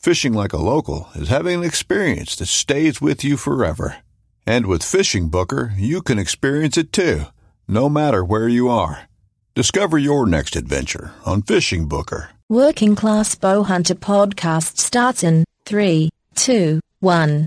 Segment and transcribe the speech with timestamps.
[0.00, 3.98] Fishing like a local is having an experience that stays with you forever.
[4.46, 7.24] And with Fishing Booker, you can experience it too,
[7.68, 9.10] no matter where you are.
[9.54, 12.30] Discover your next adventure on Fishing Booker.
[12.48, 17.46] Working Class Bowhunter podcast starts in 3, 2, 1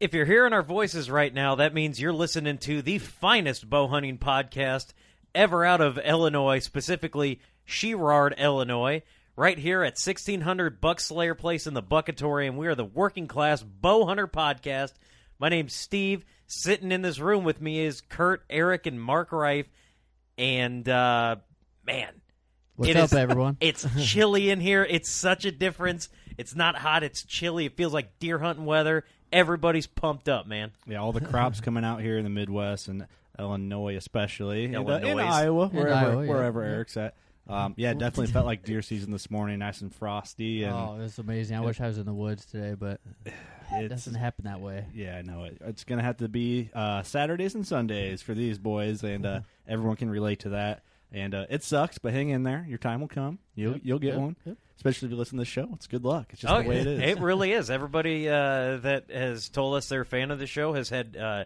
[0.00, 3.88] If you're hearing our voices right now, that means you're listening to the finest bow
[3.88, 4.92] hunting podcast
[5.34, 9.02] ever out of Illinois, specifically Sherrard, Illinois.
[9.34, 12.56] Right here at 1600 Buck Slayer Place in the Buckatorium.
[12.56, 14.92] We are the working class bow hunter podcast.
[15.40, 16.24] My name's Steve.
[16.46, 19.66] Sitting in this room with me is Kurt, Eric, and Mark Reif.
[20.36, 21.36] And, uh,
[21.84, 22.12] man.
[22.76, 23.56] What's up, is- everyone?
[23.60, 24.84] It's chilly in here.
[24.88, 26.08] It's such a difference.
[26.36, 27.02] It's not hot.
[27.02, 27.66] It's chilly.
[27.66, 29.04] It feels like deer hunting weather.
[29.32, 30.72] Everybody's pumped up, man.
[30.86, 33.06] Yeah, all the crops coming out here in the Midwest and
[33.38, 35.06] Illinois, especially and, Illinois.
[35.10, 36.30] in Iowa, In wherever Iowa, yeah.
[36.30, 36.70] wherever Yeah.
[36.72, 37.14] Eric's at.
[37.48, 40.98] Um, yeah, it definitely felt like deer season this morning, nice and frosty, and Oh,
[41.02, 41.56] it's amazing.
[41.56, 43.00] I wish I was in the woods today, but
[43.72, 44.84] it doesn't happen that way.
[44.94, 45.56] yeah, I know it.
[45.64, 49.96] It's gonna have to be uh, Saturdays and Sundays for these boys, and uh, everyone
[49.96, 50.82] can relate to that.
[51.12, 52.66] And uh, it sucks, but hang in there.
[52.68, 53.38] Your time will come.
[53.54, 54.36] You'll Yep, you'll get yep, one.
[54.44, 54.56] yep.
[54.76, 55.68] Especially if you listen to the show.
[55.74, 56.26] It's good luck.
[56.30, 57.00] It's just oh, the way it is.
[57.02, 57.70] It really is.
[57.70, 61.44] Everybody uh, that has told us they're a fan of the show has had uh,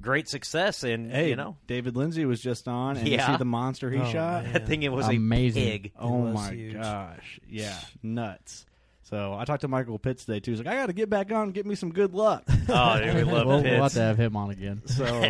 [0.00, 3.32] great success, and Hey, you know, David Lindsay was just on, and you Yeah.
[3.32, 4.44] see the monster he Oh, shot.
[4.44, 4.56] man.
[4.56, 5.62] I think it was Amazing.
[5.62, 5.92] a pig.
[5.98, 6.74] Oh was my huge.
[6.74, 7.38] gosh.
[7.48, 8.64] Yeah, nuts.
[9.02, 10.52] So I talked to Michael Pitts today too.
[10.52, 12.44] He's like, I got to get back on and get me some good luck.
[12.68, 14.80] Oh, dude, we love we'll, we'll have to have him on again.
[14.86, 15.28] so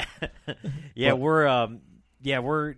[0.94, 1.80] yeah, But- we're um,
[2.22, 2.76] yeah, we're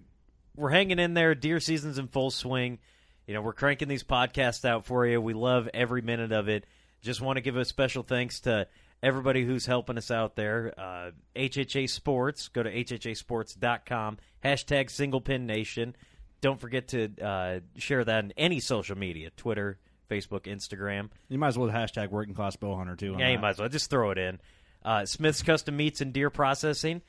[0.57, 1.35] we're hanging in there.
[1.35, 2.79] Deer season's in full swing.
[3.27, 5.21] You know, we're cranking these podcasts out for you.
[5.21, 6.67] We love every minute of it.
[7.03, 8.67] Just want to give a special thanks to
[9.03, 10.75] everybody who's helping us out there.
[10.77, 12.49] Uh, HHA Sports.
[12.49, 14.19] Go to hhasports.com.
[14.45, 15.97] Hashtag Single Pin Nation.
[16.41, 19.79] Don't forget to uh, share that in any social media: Twitter,
[20.11, 21.09] Facebook, Instagram.
[21.29, 23.17] you might as well hashtag working class bow hunter too.
[23.19, 23.43] Yeah, you that.
[23.43, 24.41] might as well just throw it in.
[24.85, 27.01] Uh, Smith's Custom Meats and Deer Processing.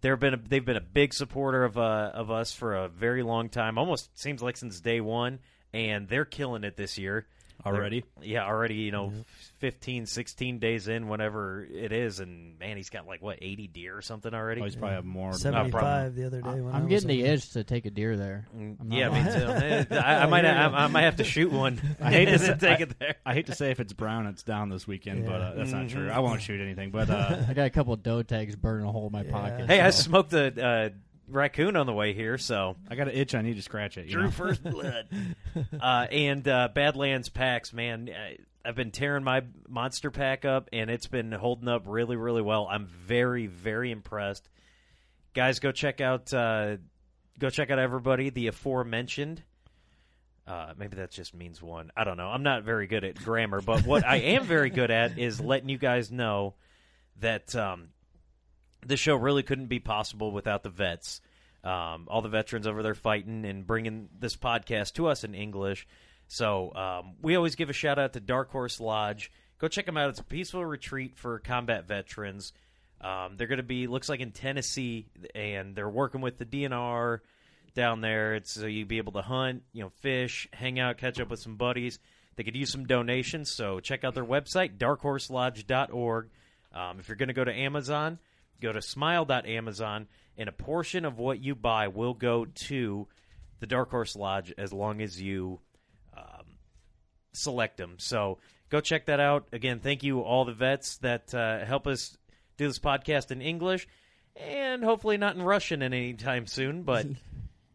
[0.00, 3.22] They've been a, they've been a big supporter of uh, of us for a very
[3.22, 3.78] long time.
[3.78, 5.38] Almost seems like since day one,
[5.72, 7.26] and they're killing it this year.
[7.66, 8.04] Already?
[8.18, 8.74] They're- yeah, already.
[8.76, 9.12] You know,
[9.58, 13.96] 15, 16 days in, whenever it is, and man, he's got like what eighty deer
[13.96, 14.60] or something already.
[14.60, 15.30] Oh, he's probably have more.
[15.32, 16.48] than- 75 the other day.
[16.60, 18.46] When I I'm was getting the itch to take a deer there.
[18.54, 19.94] I'm Mm, yeah, me too.
[19.96, 21.80] I, I might I, I might have to shoot one.
[22.00, 23.14] I hate to say, take I, it there.
[23.24, 25.86] I hate to say if it's brown, it's down this weekend, but uh, that's not
[25.86, 25.98] Mm-hmm.
[25.98, 26.10] true.
[26.10, 28.92] I won't shoot anything, but uh, I got a couple of doe tags burning a
[28.92, 29.66] hole in my pocket.
[29.68, 30.88] Hey, I smoked a uh,
[31.28, 33.34] raccoon on the way here, so I got an itch.
[33.34, 34.06] I need to scratch it.
[34.06, 34.30] You Drew know?
[34.30, 35.08] first blood.
[35.80, 38.10] uh, and uh, Badlands packs, man.
[38.14, 42.42] I, I've been tearing my monster pack up, and it's been holding up really, really
[42.42, 42.66] well.
[42.70, 44.48] I'm very, very impressed.
[45.34, 46.76] Guys, go check out uh,
[47.38, 49.42] go check out everybody the aforementioned.
[50.46, 51.90] Uh, maybe that just means one.
[51.96, 52.28] I don't know.
[52.28, 55.68] I'm not very good at grammar, but what I am very good at is letting
[55.68, 56.54] you guys know
[57.20, 57.88] that um,
[58.86, 61.20] this show really couldn't be possible without the vets.
[61.64, 65.86] Um, all the veterans over there fighting and bringing this podcast to us in English.
[66.28, 69.30] So um, we always give a shout out to Dark Horse Lodge.
[69.58, 70.10] Go check them out.
[70.10, 72.52] It's a peaceful retreat for combat veterans.
[73.00, 77.20] Um, they're going to be looks like in Tennessee, and they're working with the DNR
[77.74, 78.34] down there.
[78.34, 81.40] It's so you'd be able to hunt, you know, fish, hang out, catch up with
[81.40, 81.98] some buddies.
[82.36, 86.28] They could use some donations, so check out their website, darkhorselodge.org.
[86.74, 88.18] Um, if you're going to go to Amazon,
[88.60, 90.06] go to smile.amazon,
[90.36, 93.06] and a portion of what you buy will go to
[93.60, 95.60] the Dark Horse Lodge as long as you
[96.16, 96.44] um,
[97.32, 97.94] select them.
[97.98, 98.38] So
[98.68, 99.48] go check that out.
[99.52, 102.16] Again, thank you all the vets that uh, help us
[102.56, 103.86] do this podcast in English
[104.36, 107.06] and hopefully not in Russian anytime soon, but.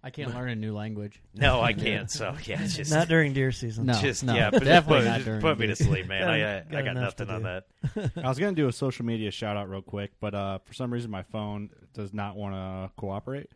[0.03, 1.21] I can't learn a new language.
[1.35, 2.09] No, I can't.
[2.09, 3.85] So yeah, it's just Not during deer season.
[3.85, 6.27] No, just no, yeah, but definitely just not put, during put me to sleep, man.
[6.27, 7.65] I uh, Got I got nothing on that.
[8.23, 10.91] I was gonna do a social media shout out real quick, but uh, for some
[10.91, 13.49] reason my phone does not want to cooperate.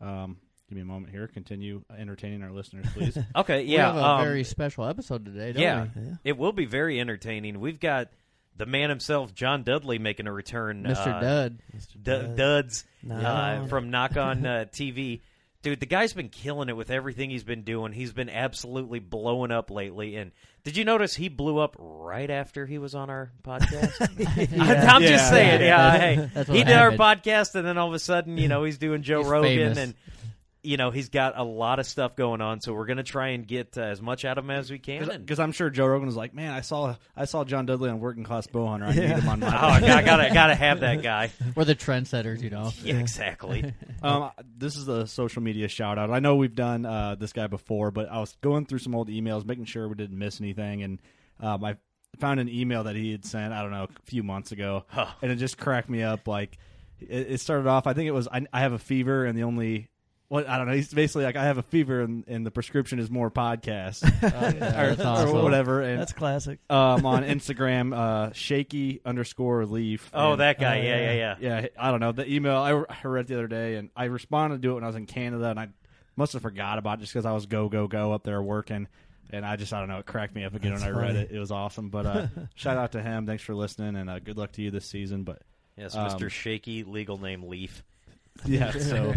[0.00, 0.36] Um,
[0.68, 1.26] give me a moment here.
[1.26, 3.18] Continue entertaining our listeners, please.
[3.36, 6.02] Okay, yeah, we have a um, very special episode today, don't yeah, we?
[6.24, 7.58] it will be very entertaining.
[7.58, 8.08] We've got
[8.56, 10.84] the man himself, John Dudley, making a return.
[10.84, 11.06] Mr.
[11.16, 11.58] uh, Dud.
[11.72, 12.36] D- Dud.
[12.36, 13.16] Duds No.
[13.16, 15.20] uh, from Nock On uh, TV.
[15.70, 17.92] Dude, the guy's been killing it with everything he's been doing.
[17.92, 20.16] He's been absolutely blowing up lately.
[20.16, 20.32] And
[20.64, 24.00] did you notice he blew up right after he was on our podcast?
[24.88, 25.08] I'm Yeah.
[25.08, 25.66] just saying, yeah.
[25.92, 25.98] Yeah.
[25.98, 28.78] hey, he what did our podcast, and then all of a sudden, you know, he's
[28.78, 29.78] doing Joe He's Rogan, famous.
[29.78, 29.94] and
[30.68, 32.60] you know, he's got a lot of stuff going on.
[32.60, 35.08] So we're gonna try and get uh, as much out of him as we can.
[35.08, 38.00] Because I'm sure Joe Rogan was like, "Man, I saw I saw John Dudley on
[38.00, 38.84] Working Class Bowhunter.
[38.86, 39.46] I need him on oh.
[39.48, 41.30] I gotta, gotta, gotta have that guy.
[41.56, 42.70] We're the trendsetters, you know.
[42.84, 43.72] Yeah, exactly.
[44.02, 46.10] Um, this is a social media shout out.
[46.10, 49.08] I know we've done uh, this guy before, but I was going through some old
[49.08, 51.00] emails, making sure we didn't miss anything, and
[51.40, 51.76] um, I
[52.18, 53.52] found an email that he had sent.
[53.54, 55.06] I don't know a few months ago, Huh.
[55.22, 56.28] and it just cracked me up.
[56.28, 56.58] Like
[57.00, 57.86] it, it started off.
[57.86, 59.88] I think it was I, I have a fever, and the only
[60.28, 60.74] what I don't know.
[60.74, 64.94] He's basically like I have a fever, and, and the prescription is more podcasts or,
[64.94, 65.42] that's or awesome.
[65.42, 65.80] whatever.
[65.82, 66.58] And That's classic.
[66.68, 70.10] um, on Instagram, uh, shaky underscore leaf.
[70.12, 70.80] Oh, And- that guy.
[70.80, 71.36] Oh, yeah, yeah, yeah.
[71.40, 71.60] yeah.
[71.60, 72.12] yeah, I don't know.
[72.12, 74.88] The email I, I read the other day, and I responded to it when I
[74.88, 75.68] was in Canada, and I
[76.16, 78.86] must have forgot about it just because I was go go go up there working,
[79.30, 79.98] and I just I don't know.
[79.98, 81.30] It cracked me up again That's when I read it.
[81.30, 81.88] It was awesome.
[81.88, 83.24] But uh, shout out to him.
[83.26, 85.22] Thanks for listening, and uh, good luck to you this season.
[85.24, 85.40] But
[85.76, 86.28] Yes, Um, Mr.
[86.28, 87.82] Shaky, legal name Leaf.
[88.44, 89.14] yeah, so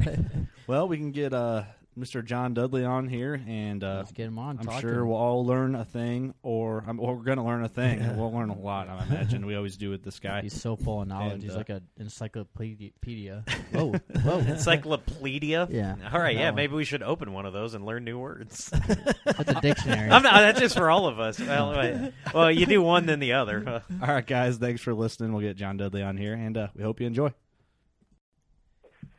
[0.72, 1.64] well, we can get uh,
[2.00, 2.24] Mr.
[2.24, 4.58] John Dudley on here, and uh, Let's get him on.
[4.58, 7.62] I'm talk sure we'll all learn a thing, or, um, or we're going to learn
[7.66, 8.00] a thing.
[8.00, 8.88] and We'll learn a lot.
[8.88, 10.42] I imagine we always do with this guy.
[10.44, 11.34] He's so full of knowledge.
[11.34, 13.44] And, He's uh, like an encyclopedia.
[13.74, 13.92] Whoa,
[14.24, 14.38] whoa.
[14.40, 15.68] Encyclopedia.
[15.70, 16.36] Yeah, All right.
[16.36, 16.46] that Yeah.
[16.52, 16.56] one.
[16.56, 18.70] Maybe we should open one of those and learn new words.
[19.26, 20.10] That's a dictionary.
[20.10, 21.40] I'm not, that's just for all of us.
[21.42, 23.84] Well, well, you do one then the other.
[24.02, 24.58] All right, guys.
[24.58, 25.34] Thanks for listening.
[25.34, 27.34] We'll get John Dudley on here, and uh, we hope you enjoy.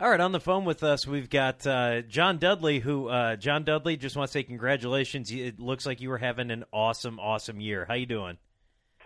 [0.01, 0.21] All right.
[0.21, 2.81] On the phone with us, we've got uh, John Dudley.
[2.81, 3.97] Who uh, John Dudley?
[3.97, 5.31] Just want to say congratulations.
[5.33, 7.85] You- It looks like you were having an awesome, awesome year.
[7.87, 8.39] How you doing?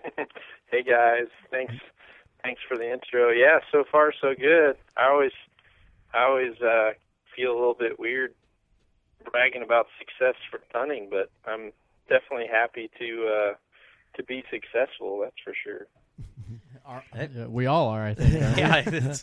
[0.69, 1.73] Hey guys, thanks
[2.43, 3.31] thanks for the intro.
[3.31, 4.75] Yeah, so far so good.
[4.97, 5.31] I always
[6.13, 6.91] I always uh
[7.35, 8.35] feel a little bit weird
[9.31, 11.71] bragging about success for hunting, but I'm
[12.09, 13.55] definitely happy to uh
[14.17, 15.87] to be successful, that's for sure.
[17.15, 18.33] Yeah, we all are, I think.
[18.57, 18.83] yeah.
[18.87, 19.23] It's,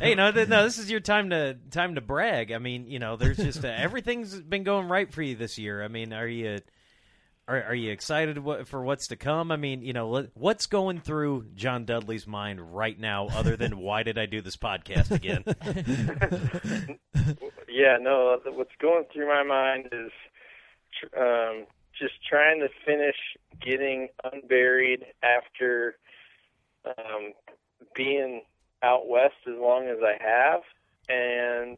[0.00, 0.64] hey, no, th- no.
[0.64, 2.52] This is your time to time to brag.
[2.52, 5.82] I mean, you know, there's just uh, everything's been going right for you this year.
[5.82, 6.58] I mean, are you
[7.48, 9.50] are are you excited what, for what's to come?
[9.50, 13.78] I mean, you know, what- what's going through John Dudley's mind right now, other than
[13.78, 15.44] why did I do this podcast again?
[17.72, 20.10] Yeah, no, th- what's going through my mind is
[20.98, 21.66] tr- um,
[21.98, 23.14] just trying to finish
[23.64, 25.94] getting unburied after
[26.86, 27.32] um,
[27.94, 28.42] being
[28.82, 30.60] out west as long as I have,
[31.08, 31.76] and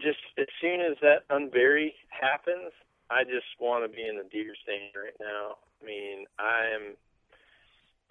[0.00, 2.72] just as soon as that unbury happens,
[3.10, 5.56] I just want to be in the deer stand right now.
[5.82, 6.96] I mean, I am.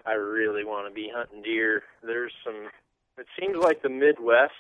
[0.06, 1.84] I really want to be hunting deer.
[2.04, 2.70] There's some.
[3.18, 4.54] It seems like the Midwest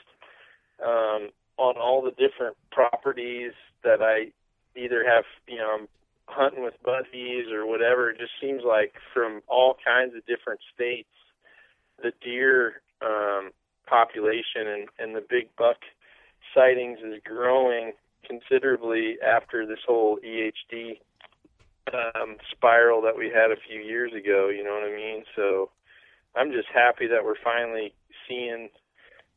[0.84, 4.32] um, on all the different properties that I
[4.76, 5.88] either have, you know, I'm
[6.25, 8.10] hunting with buddies or whatever.
[8.10, 11.10] It just seems like from all kinds of different states,
[12.01, 13.51] the deer um,
[13.86, 15.77] population and, and the big buck
[16.53, 17.94] sightings is growing
[18.25, 21.00] considerably after this whole EHD
[21.94, 24.50] um, spiral that we had a few years ago.
[24.50, 25.24] You know what I mean?
[25.36, 25.70] So
[26.36, 27.94] I'm just happy that we're finally
[28.27, 28.70] seeing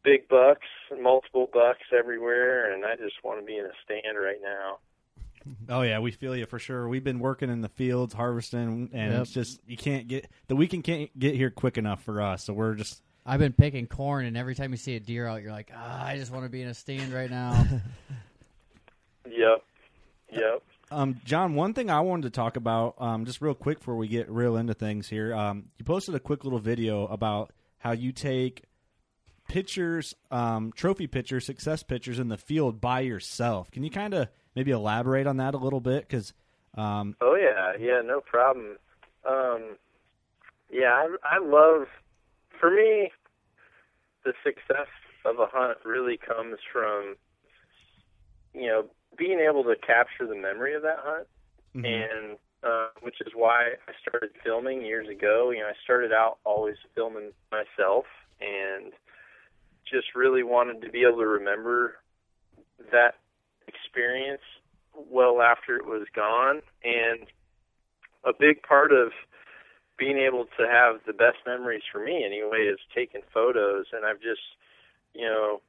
[0.04, 0.66] big bucks,
[1.00, 4.78] multiple bucks everywhere, and I just want to be in a stand right now.
[5.68, 6.88] Oh yeah, we feel you for sure.
[6.88, 9.22] We've been working in the fields harvesting, and Yep.
[9.22, 12.44] it's just you can't get the weekend can't get here quick enough for us.
[12.44, 15.42] So we're just I've been picking corn, and every time you see a deer out,
[15.42, 17.66] you're like, ah, I just want to be in a stand right now.
[19.28, 19.64] Yep.
[20.32, 20.62] Yep.
[20.90, 24.06] Um, John, one thing I wanted to talk about, um, just real quick before we
[24.08, 25.34] get real into things here.
[25.34, 28.62] Um, you posted a quick little video about how you take
[29.48, 33.70] pictures, um, trophy pictures, success pictures in the field by yourself.
[33.70, 36.08] Can you kind of maybe elaborate on that a little bit?
[36.08, 36.32] Because
[36.74, 38.78] um, Oh yeah, yeah, no problem.
[39.24, 39.76] Um,
[40.70, 41.86] yeah, I, I love.
[42.58, 43.12] For me,
[44.24, 44.88] the success
[45.26, 47.16] of a hunt really comes from,
[48.54, 48.86] you know,
[49.16, 51.28] being able to capture the memory of that hunt,
[51.74, 55.50] and uh, which is why I started filming years ago.
[55.50, 58.06] You know, I started out always filming myself,
[58.40, 58.92] and
[59.90, 61.96] just really wanted to be able to remember
[62.90, 63.14] that
[63.68, 64.42] experience
[64.94, 66.62] well after it was gone.
[66.84, 67.26] And
[68.24, 69.12] a big part of
[69.98, 73.86] being able to have the best memories for me anyway is taking photos.
[73.92, 74.42] And I've just
[75.14, 75.60] you know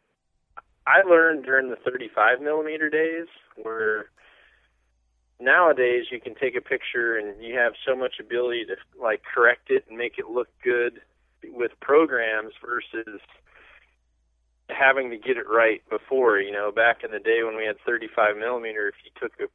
[0.88, 3.28] I learned during the 35 millimeter days
[3.62, 4.06] where
[5.40, 9.70] nowadays you can take a picture and you have so much ability to like correct
[9.70, 11.02] it and make it look good
[11.44, 13.20] with programs versus
[14.70, 16.40] having to get it right before.
[16.40, 19.46] You know, back in the day when we had 35 millimeter, if you took a,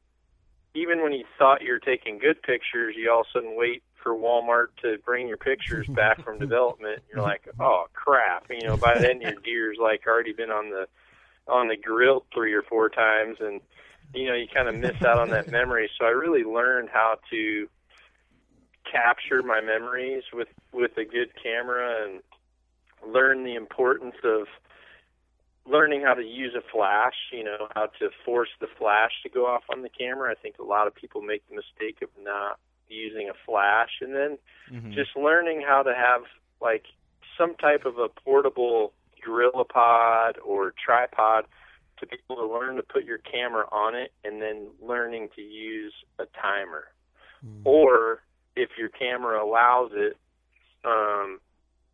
[0.79, 3.83] even when you thought you were taking good pictures, you all of a sudden wait
[4.03, 7.03] for Walmart to bring your pictures back from development.
[7.13, 8.47] You're like, oh crap!
[8.51, 10.87] You know, by then your deer's like already been on the
[11.49, 13.61] on the grill three or four times, and
[14.15, 15.91] you know you kind of miss out on that memory.
[15.99, 17.69] So I really learned how to
[18.91, 22.21] capture my memories with with a good camera and
[23.13, 24.47] learn the importance of
[25.67, 29.47] learning how to use a flash, you know, how to force the flash to go
[29.47, 30.31] off on the camera.
[30.31, 34.15] I think a lot of people make the mistake of not using a flash and
[34.15, 34.39] then
[34.93, 36.23] just learning how to have
[36.61, 36.85] like
[37.39, 38.93] some type of a portable
[39.25, 41.45] gorilla pod or tripod
[41.99, 45.43] to be able to learn to put your camera on it and then learning to
[45.43, 46.89] use a timer.
[47.65, 48.23] Or
[48.57, 50.17] if your camera allows it,
[50.85, 51.41] um,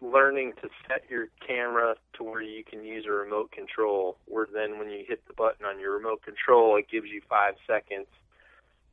[0.00, 4.78] learning to set your camera to where you can use a remote control, where then
[4.78, 8.06] when you hit the button on your remote control, it gives you five seconds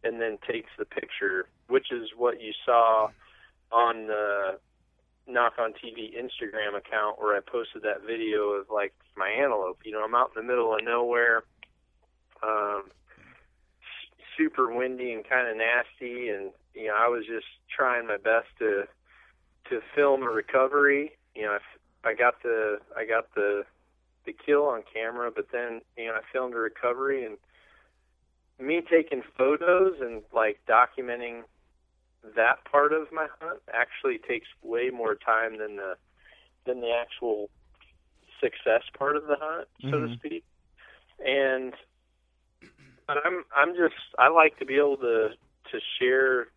[0.04, 3.10] and then takes the picture, which is what you saw
[3.72, 4.60] on the
[5.28, 9.80] Nock On TV Instagram account where I posted that video of like my antelope.
[9.84, 11.44] You know, I'm out in the middle of nowhere,
[12.44, 12.84] um,
[14.38, 18.48] super windy and kind of nasty, and you know, I was just trying my best
[18.60, 18.84] to
[19.70, 21.12] to film a recovery.
[21.36, 21.58] You know,
[22.06, 23.64] I, I got the I got the
[24.26, 27.38] the kill on camera, but then you know I filmed a recovery and
[28.60, 31.42] me taking photos and like documenting
[32.36, 35.96] that part of my hunt actually takes way more time than the
[36.66, 37.50] than the actual
[38.42, 40.14] success part of the hunt, so to Mhm.
[40.16, 40.44] speak.
[41.26, 41.74] And
[43.08, 45.30] but I'm I'm just I like to be able to
[45.72, 46.48] to share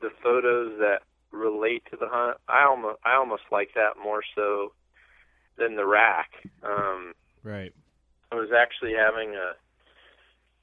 [0.00, 1.02] the photos that
[1.36, 2.38] relate to the hunt.
[2.48, 4.72] I almost I almost like that more so
[5.58, 6.30] than the rack.
[6.62, 7.12] Um,
[7.42, 7.72] right.
[8.30, 9.52] I was actually having a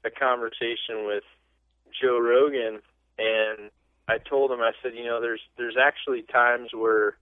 [0.06, 1.24] a conversation with
[2.00, 2.80] Joe Rogan,
[3.18, 3.70] and
[4.08, 7.16] I told him I said, you know, there's there's actually times where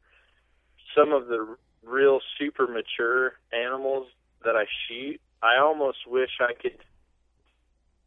[0.97, 4.09] some of the real super mature animals
[4.45, 6.79] that I shoot, I almost wish I could.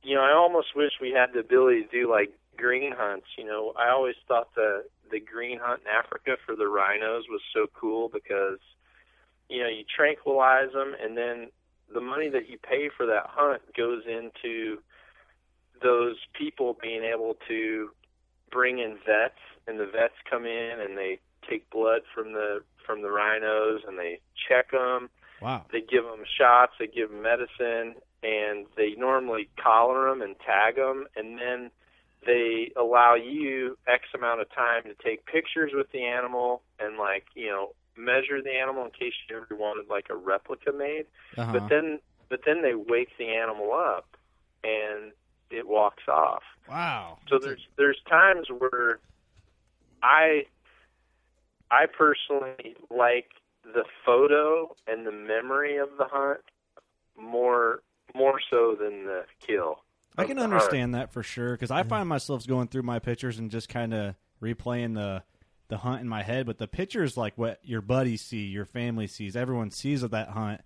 [0.03, 3.27] You know, I almost wish we had the ability to do like green hunts.
[3.37, 7.41] You know, I always thought the the green hunt in Africa for the rhinos was
[7.53, 8.59] so cool because
[9.49, 11.47] you know you tranquilize them and then
[11.93, 14.79] the money that you pay for that hunt goes into
[15.81, 17.89] those people being able to
[18.51, 21.19] bring in vets and the vets come in and they
[21.49, 24.19] take blood from the from the rhinos and they
[24.49, 25.09] check them
[25.41, 25.65] Wow.
[25.71, 30.77] they give them shots they give them medicine and they normally collar them and tag
[30.77, 31.69] them and then
[32.25, 37.25] they allow you x amount of time to take pictures with the animal and like
[37.35, 41.05] you know measure the animal in case you ever wanted like a replica made
[41.37, 41.51] Uh-huh.
[41.53, 44.07] but then but then they wake the animal up
[44.63, 45.11] and
[45.51, 47.19] it walks off Wow.
[47.29, 48.99] so there's there's times where
[50.03, 50.45] I
[51.71, 53.29] I personally like
[53.63, 56.41] the photo and the memory of the hunt
[57.19, 57.81] more
[58.13, 59.79] more so than the kill.
[60.17, 60.53] I can the hunt.
[60.53, 63.93] understand that for sure because I find myself going through my pictures and just kind
[63.93, 65.23] of replaying the
[65.67, 66.45] the hunt in my head.
[66.45, 70.29] But the pictures, like what your buddies see, your family sees, everyone sees of that
[70.29, 70.61] hunt,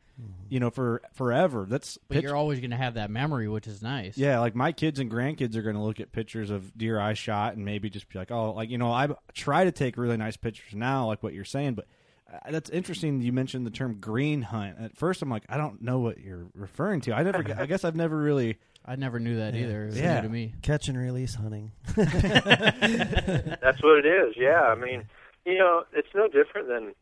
[0.49, 1.65] you know, for forever.
[1.69, 4.17] That's But pitch- you're always going to have that memory, which is nice.
[4.17, 7.13] yeah, like my kids and grandkids are going to look at pictures of deer I
[7.13, 10.17] shot and maybe just be like, oh, like you know, I try to take really
[10.17, 11.85] nice pictures now, like what you're saying, but.
[12.31, 13.21] Uh, that's interesting.
[13.23, 14.75] You mentioned the term green hunt.
[14.79, 17.13] At first, I'm like, I don't know what you're referring to.
[17.15, 18.59] I never, I guess I've never really.
[18.89, 19.83] I never knew that either.
[19.83, 20.15] It was Yeah.
[20.15, 20.53] new to me.
[20.63, 21.71] Catch and release hunting.
[21.95, 24.35] That's what it is.
[24.35, 25.05] Yeah, I mean,
[25.45, 26.93] you know, it's no different than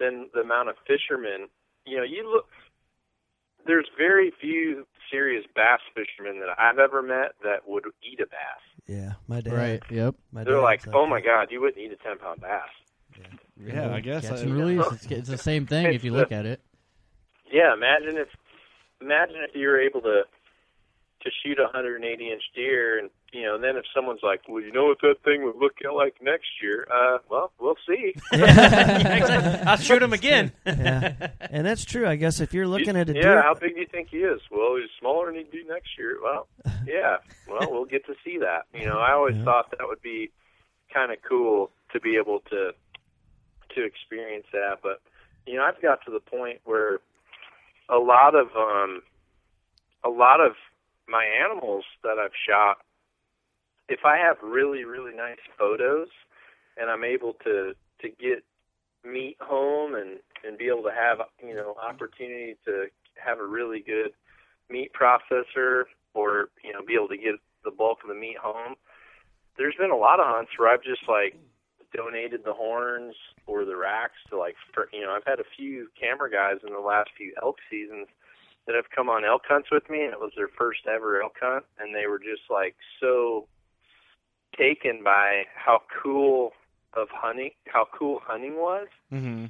[0.00, 1.48] than the amount of fishermen.
[1.86, 2.46] You know, you look.
[3.66, 8.62] There's very few serious bass fishermen that I've ever met that would eat a bass.
[8.86, 9.52] Yeah, my dad.
[9.52, 9.82] Right.
[9.90, 10.14] Yep.
[10.32, 12.68] My They're like, like "Oh my God, you wouldn't eat a ten pound bass."
[13.60, 14.28] Yeah, I guess.
[14.28, 14.86] Catch I- and release.
[14.92, 16.60] It's, it's the same thing if you look at it.
[17.52, 18.28] Yeah, imagine if
[19.00, 20.22] imagine if you were able to
[21.28, 24.62] to shoot a 180 inch deer, and you know, and then if someone's like, "Well,
[24.62, 28.14] you know what that thing would look like next year?" Uh, well, we'll see.
[28.32, 30.52] I'll shoot him again.
[30.66, 32.06] yeah, and that's true.
[32.06, 34.18] I guess if you're looking at a yeah, deer, how big do you think he
[34.18, 34.40] is?
[34.50, 36.18] Well, he's smaller than he'd be next year.
[36.22, 36.48] Well,
[36.86, 37.18] yeah.
[37.48, 38.62] Well, we'll get to see that.
[38.72, 40.30] You know, I always thought that would be
[40.92, 42.72] kind of cool to be able to
[43.74, 44.78] to experience that.
[44.82, 45.00] But
[45.46, 47.00] you know, I've got to the point where
[47.88, 49.02] a lot of um
[50.04, 50.52] a lot of
[51.08, 52.78] my animals that I've shot,
[53.88, 56.08] if I have really really nice photos
[56.76, 57.72] and I'm able to
[58.02, 58.44] to get
[59.04, 62.86] meat home and and be able to have you know opportunity to
[63.16, 64.12] have a really good
[64.70, 65.84] meat processor
[66.14, 67.34] or you know be able to get
[67.64, 68.74] the bulk of the meat home
[69.56, 71.34] there's been a lot of hunts where I've just like
[71.94, 73.14] donated the horns
[73.46, 76.72] or the racks to like for, you know I've had a few camera guys in
[76.72, 78.06] the last few elk seasons
[78.68, 81.34] that have come on elk hunts with me and it was their first ever elk
[81.40, 83.48] hunt and they were just like so
[84.56, 86.52] taken by how cool
[86.94, 89.46] of hunting how cool hunting was Mm-hmm.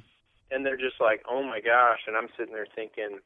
[0.51, 3.19] and they're just like, "Oh my gosh!" And I'm sitting there thinking,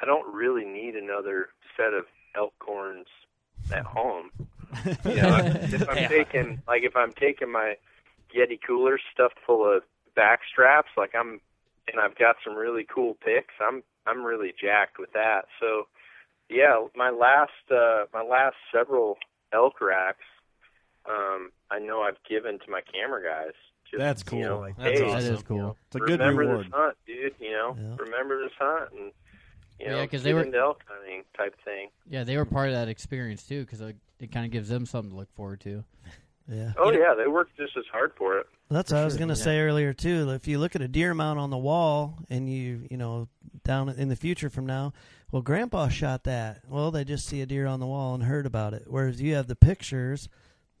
[0.00, 2.04] I don't really need another set of
[2.36, 3.06] elk horns
[3.72, 4.30] at home.
[5.04, 6.08] You know, if I'm Yeah.
[6.08, 7.76] taking like if I'm taking my
[8.36, 9.82] Yeti cooler stuffed full of
[10.16, 11.40] back straps, like I'm,
[11.90, 13.54] and I've got some really cool picks.
[13.60, 15.42] I'm I'm really jacked with that.
[15.60, 15.86] So,
[16.48, 19.18] yeah, my last uh, my last several
[19.52, 20.24] elk racks,
[21.08, 23.52] um, I know I've given to my camera guys.
[23.90, 24.60] Just, That's You know, cool.
[24.60, 25.24] like, That's hey, awesome.
[25.28, 25.76] That is cool.
[25.88, 26.66] It's a good remember reward.
[26.66, 27.34] this hunt, dude.
[27.40, 27.96] You know, Yeah.
[27.98, 29.12] remember this hunt, and
[29.78, 31.90] you know, Yeah, 'cause get they were- into elk hunting type thing.
[32.08, 34.86] Yeah, they were part of that experience too, because it, it kind of gives them
[34.86, 35.84] something to look forward to.
[36.48, 36.72] yeah.
[36.76, 38.46] Oh yeah, they worked just as hard for it.
[38.70, 39.44] That's what I was going to yeah.
[39.44, 40.30] say earlier too.
[40.30, 43.28] If you look at a deer mount on the wall, and you you know
[43.64, 44.92] down in the future from now,
[45.30, 46.62] well, Grandpa shot that.
[46.68, 48.84] Well, they just see a deer on the wall and heard about it.
[48.86, 50.28] Whereas you have the pictures.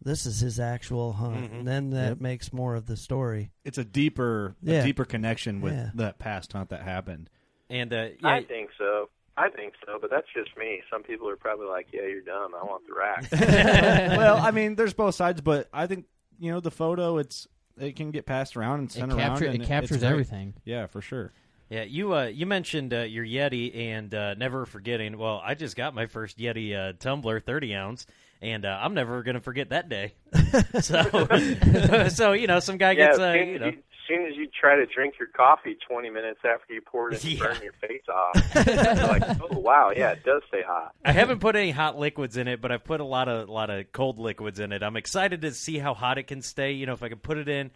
[0.04, 1.58] This is his actual hunt, Mhm.
[1.60, 2.20] and then that Yep.
[2.20, 3.52] makes more of the story.
[3.64, 4.80] It's a deeper, Yeah.
[4.80, 5.90] a deeper connection with Yeah.
[5.94, 7.30] that past hunt that happened.
[7.70, 9.10] And uh, yeah, I think so.
[9.36, 10.82] I think so, but that's just me.
[10.90, 12.54] Some people are probably like, "Yeah, you're dumb.
[12.54, 13.26] I want the rack."
[14.18, 16.04] well, I mean, there's both sides, but I think
[16.38, 17.18] you know the photo.
[17.18, 19.30] It's it can get passed around and It, sent around.
[19.30, 20.54] capture, and it it's captures everything.
[20.64, 21.32] Yeah, for sure.
[21.70, 25.16] Yeah, you uh, you mentioned uh, your Yeti and uh, never forgetting.
[25.16, 28.04] Well, I just got my first Yeti uh, tumbler, thirty ounce,
[28.42, 30.12] and uh, I'm never gonna forget that day.
[30.80, 34.26] so, so you know, some guy yeah, gets as uh, you know, you, as soon
[34.26, 37.44] as you try to drink your coffee 20 minutes after you pour it, and Yeah.
[37.46, 38.66] burn your face off.
[38.66, 42.36] you're like, "Oh wow, yeah, it does stay hot." I haven't put any hot liquids
[42.36, 44.82] in it, but I've put a lot of lot of cold liquids in it.
[44.82, 46.72] I'm excited to see how hot it can stay.
[46.72, 47.70] You know, if I can put it in,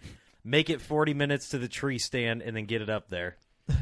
[0.45, 3.37] make it 40 minutes to the tree stand, and then get it up there.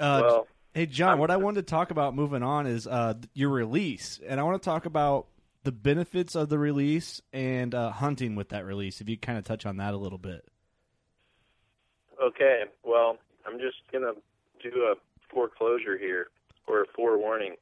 [0.00, 3.48] Uh, well, Hey, John, what I wanted to talk about moving on is uh, your
[3.48, 5.26] release, and I want to talk about
[5.64, 9.00] the benefits of the release and uh, hunting with that release.
[9.00, 10.44] If you kind of touch on that a little bit.
[12.20, 14.12] Okay, well, I'm just gonna
[14.62, 14.94] do a
[15.32, 16.28] foreclosure here
[16.66, 17.54] or a forewarning.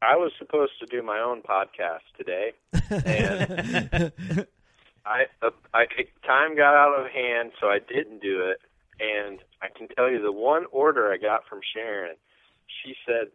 [0.00, 2.52] I was supposed to do my own podcast today,
[2.90, 4.12] and
[5.06, 5.86] I, uh, I
[6.26, 8.60] time got out of hand, so I didn't do it.
[9.00, 12.16] And I can tell you the one order I got from Sharon,
[12.82, 13.28] she said,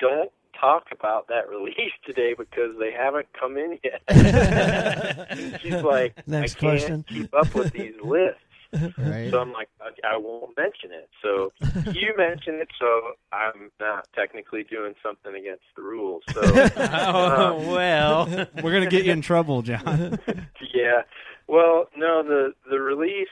[0.00, 4.02] "Don't talk about that release today because they haven't come in yet."
[5.62, 8.41] She's like, Next "I can't keep up with these lists."
[8.72, 9.30] Right?
[9.30, 11.10] So I'm like, I, I won't mention it.
[11.22, 11.52] So
[11.92, 16.22] you mention it, so I'm not technically doing something against the rules.
[16.32, 16.40] So
[16.76, 18.26] Oh well.
[18.62, 20.18] We're gonna get you in trouble, John.
[20.74, 21.02] yeah,
[21.46, 23.28] well, no, the the release,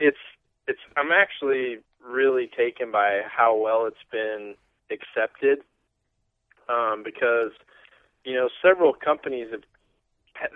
[0.00, 0.16] it's
[0.66, 0.80] it's.
[0.96, 4.54] I'm actually really taken by how well it's been
[4.90, 5.58] accepted
[6.68, 7.52] um, because
[8.24, 9.62] you know several companies have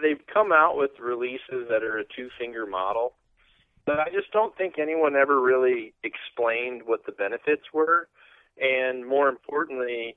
[0.03, 3.15] they've come out with releases that are a two finger model,
[3.91, 8.07] but I just don't think anyone ever really explained what the benefits were,
[8.61, 10.17] and more importantly,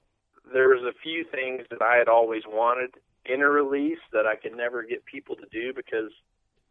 [0.53, 2.91] there was a few things that I had always wanted
[3.25, 6.11] in a release that I could never get people to do because,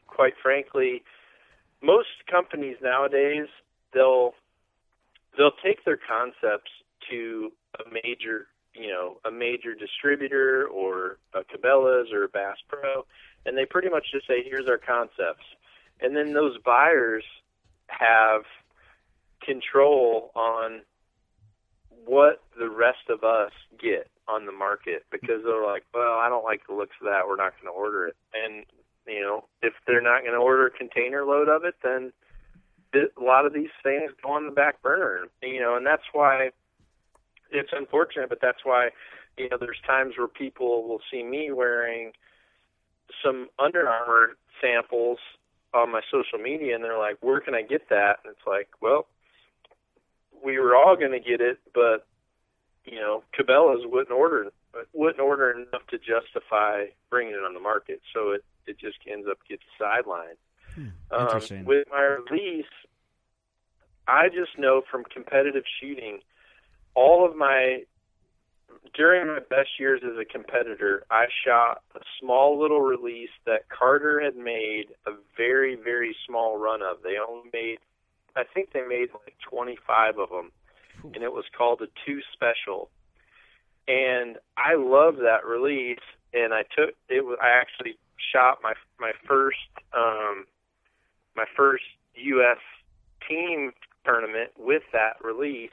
[0.06, 1.02] quite frankly,
[1.82, 3.48] most companies nowadays
[3.92, 4.34] they'll
[5.36, 6.70] they'll take their concepts
[7.10, 13.04] to a major you know a major distributor or a Cabela's or a Bass Pro,
[13.44, 15.44] and they pretty much just say, "Here's our concepts,"
[16.02, 17.24] and then those buyers
[17.88, 18.42] have
[19.44, 20.82] control on
[22.04, 26.44] what the rest of us get on the market because they're like, "Well, I don't
[26.44, 27.26] like the looks of that.
[27.26, 28.64] We're not going to order it." And
[29.06, 32.12] you know, if they're not going to order a container load of it, then
[32.94, 35.26] a lot of these things go on the back burner.
[35.42, 36.50] You know, and that's why
[37.50, 38.90] it's unfortunate, but that's why
[39.36, 42.12] you know there's times where people will see me wearing
[43.24, 45.18] some Under Armour samples
[45.74, 48.68] on my social media, and they're like, "Where can I get that?" And it's like,
[48.80, 49.06] well,
[50.44, 52.06] we were all going to get it, but
[52.84, 54.50] you know, Cabela's wouldn't order
[54.92, 59.26] wouldn't order enough to justify bringing it on the market, so it it just ends
[59.30, 60.38] up getting sidelined.
[60.74, 62.64] Hmm, Um, with my release,
[64.08, 66.20] I just know from competitive shooting,
[66.94, 67.84] all of my
[68.94, 74.20] during my best years as a competitor, I shot a small little release that Carter
[74.20, 76.98] had made a very very small run of.
[77.02, 77.78] They only made,
[78.36, 80.52] I think they made like 25 of them,
[81.14, 82.90] and it was called a two special.
[83.88, 85.98] And I love that release,
[86.32, 87.24] and I took it.
[87.24, 87.98] Was, I actually
[88.32, 89.58] shot my my first
[89.96, 90.46] um,
[91.34, 92.58] my first U.S.
[93.28, 93.72] team
[94.04, 95.70] tournament with that release,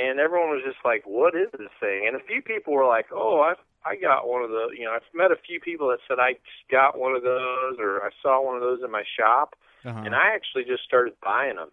[0.00, 3.06] and everyone was just like, "What is this thing?" And a few people were like,
[3.12, 5.98] "Oh, I I got one of the." You know, I've met a few people that
[6.08, 6.36] said I
[6.70, 10.02] got one of those, or I saw one of those in my shop, Uh-huh.
[10.04, 11.70] and I actually just started buying them.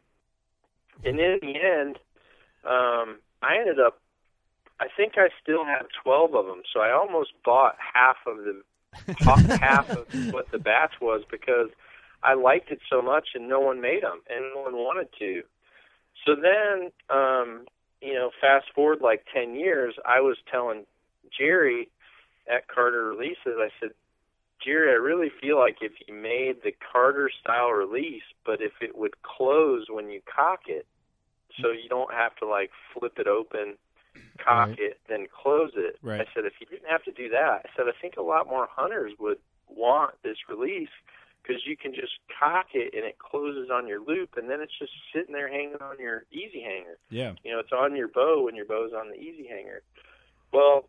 [1.05, 1.99] And in the end,
[2.65, 4.01] um, I ended up.
[4.79, 8.61] I think I still have twelve of them, so I almost bought half of the
[9.59, 11.69] half of what the batch was because
[12.23, 15.43] I liked it so much, and no one made them, and no one wanted to.
[16.25, 17.65] So then, um,
[18.01, 20.85] you know, fast forward like ten years, I was telling
[21.37, 21.89] Jerry
[22.51, 23.91] at Carter Releases, I said,
[24.63, 28.97] Jerry, I really feel like if you made the Carter style release, but if it
[28.97, 30.85] would close when you cock it,
[31.61, 33.77] so you don't have to like flip it open,
[34.43, 34.79] cock Right.
[34.79, 35.97] it, then close it.
[36.01, 36.21] Right.
[36.21, 38.47] I said if you didn't have to do that, I said I think a lot
[38.47, 40.89] more hunters would want this release
[41.47, 44.77] because you can just cock it and it closes on your loop, and then it's
[44.77, 47.33] just sitting there hanging on your easy hanger Yeah.
[47.43, 49.81] you know, it's on your bow when your bow's on the easy hanger.
[50.51, 50.87] Well,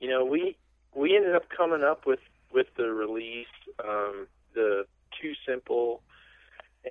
[0.00, 0.56] you know, we
[0.94, 2.20] we ended up coming up with
[2.52, 3.46] with the release,
[3.84, 4.86] um, the
[5.20, 6.02] two simple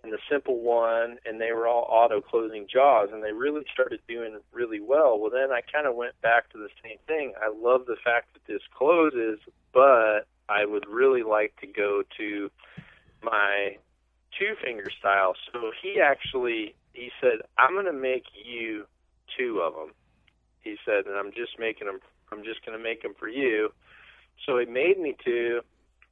[0.04, 4.02] and the simple one, and they were all auto closing jaws, and they really started
[4.08, 5.18] doing really well.
[5.18, 7.34] Well, then I kind of went back to the same thing.
[7.42, 9.40] I love the fact that this closes,
[9.74, 12.52] but I would really like to go to
[13.24, 13.78] my
[14.38, 15.34] two finger style.
[15.52, 18.86] So he actually he said, "I'm going to make you
[19.38, 19.94] two of them."
[20.62, 22.00] He said, "and I'm just making them.
[22.32, 23.72] I'm just going to make them for you."
[24.46, 25.62] So he made me two,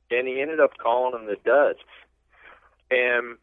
[0.10, 1.80] and he ended up calling them the duds.
[2.91, 3.38] And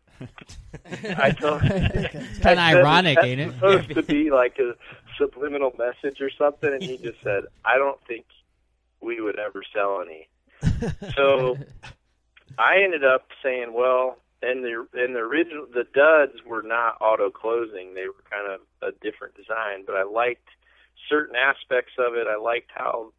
[1.16, 4.74] I told It's kinda ironic, "That's ain't it?" Supposed to be like a
[5.18, 8.26] subliminal message or something, and he just said, "I don't think
[9.00, 10.29] we would ever sell any."
[11.16, 11.57] So
[12.59, 17.31] I ended up saying, well, and the and the original the duds were not auto
[17.31, 19.85] closing; they were kind of a different design.
[19.87, 20.49] But I liked
[21.09, 22.27] certain aspects of it.
[22.27, 23.12] I liked how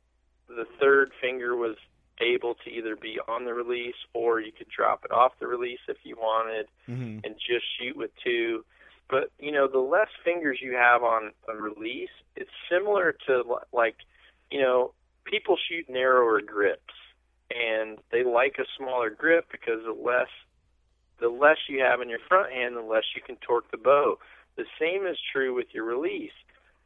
[0.47, 1.77] the third finger was
[2.19, 5.79] able to either be on the release or you could drop it off the release
[5.87, 7.19] if you wanted Mm-hmm.
[7.23, 8.63] and just shoot with two.
[9.09, 13.95] But you know, the less fingers you have on a release, it's similar to like,
[14.51, 14.93] you know,
[15.25, 16.93] people shoot narrower grips,
[17.51, 20.27] and they like a smaller grip because the less
[21.19, 24.17] the less you have in your front hand, the less you can torque the bow.
[24.57, 26.31] The same is true with your release.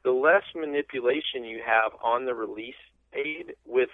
[0.04, 2.76] The less manipulation you have on the release
[3.14, 3.90] aid with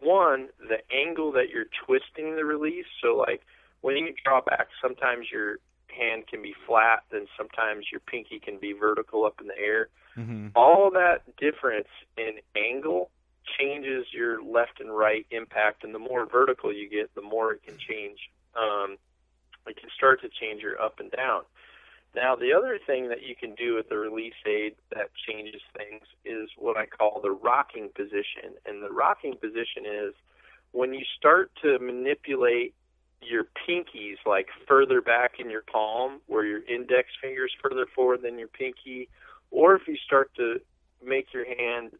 [0.00, 2.86] one, the angle that you're twisting the release.
[3.02, 3.42] So like
[3.80, 8.58] when you draw back, sometimes your hand can be flat, then sometimes your pinky can
[8.58, 9.88] be vertical up in the air.
[10.16, 10.48] Mm-hmm.
[10.56, 13.10] All that difference in angle
[13.58, 17.62] changes your left and right impact, and the more vertical you get, the more it
[17.62, 18.18] can change.
[18.56, 18.96] Um,
[19.66, 21.42] it can start to change your up and down.
[22.14, 26.02] Now, the other thing that you can do with the release aid that changes things
[26.24, 28.56] is what I call the rocking position.
[28.66, 30.14] And the rocking position is
[30.72, 32.74] when you start to manipulate
[33.20, 38.22] your pinkies like further back in your palm, where your index finger is further forward
[38.22, 39.08] than your pinky,
[39.50, 40.60] or if you start to
[41.04, 41.92] make your hand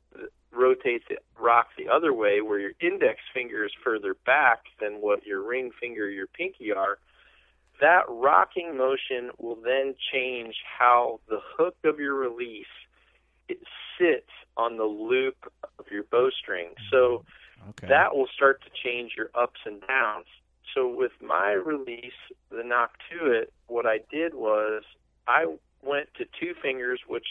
[0.53, 5.27] rotate the rock the other way, where your index finger is further back than what
[5.27, 6.99] your ring finger, your pinky are,
[7.81, 12.67] that rocking motion will then change how the hook of your release
[13.49, 13.59] it
[13.99, 15.37] sits on the loop
[15.79, 16.69] of your bowstring.
[16.69, 16.85] Mm-hmm.
[16.91, 17.25] So
[17.71, 17.89] Okay.
[17.89, 20.27] that will start to change your ups and downs.
[20.75, 22.13] So with my release,
[22.51, 24.85] the Nock 2 It, what I did was
[25.27, 27.27] I went to two fingers, which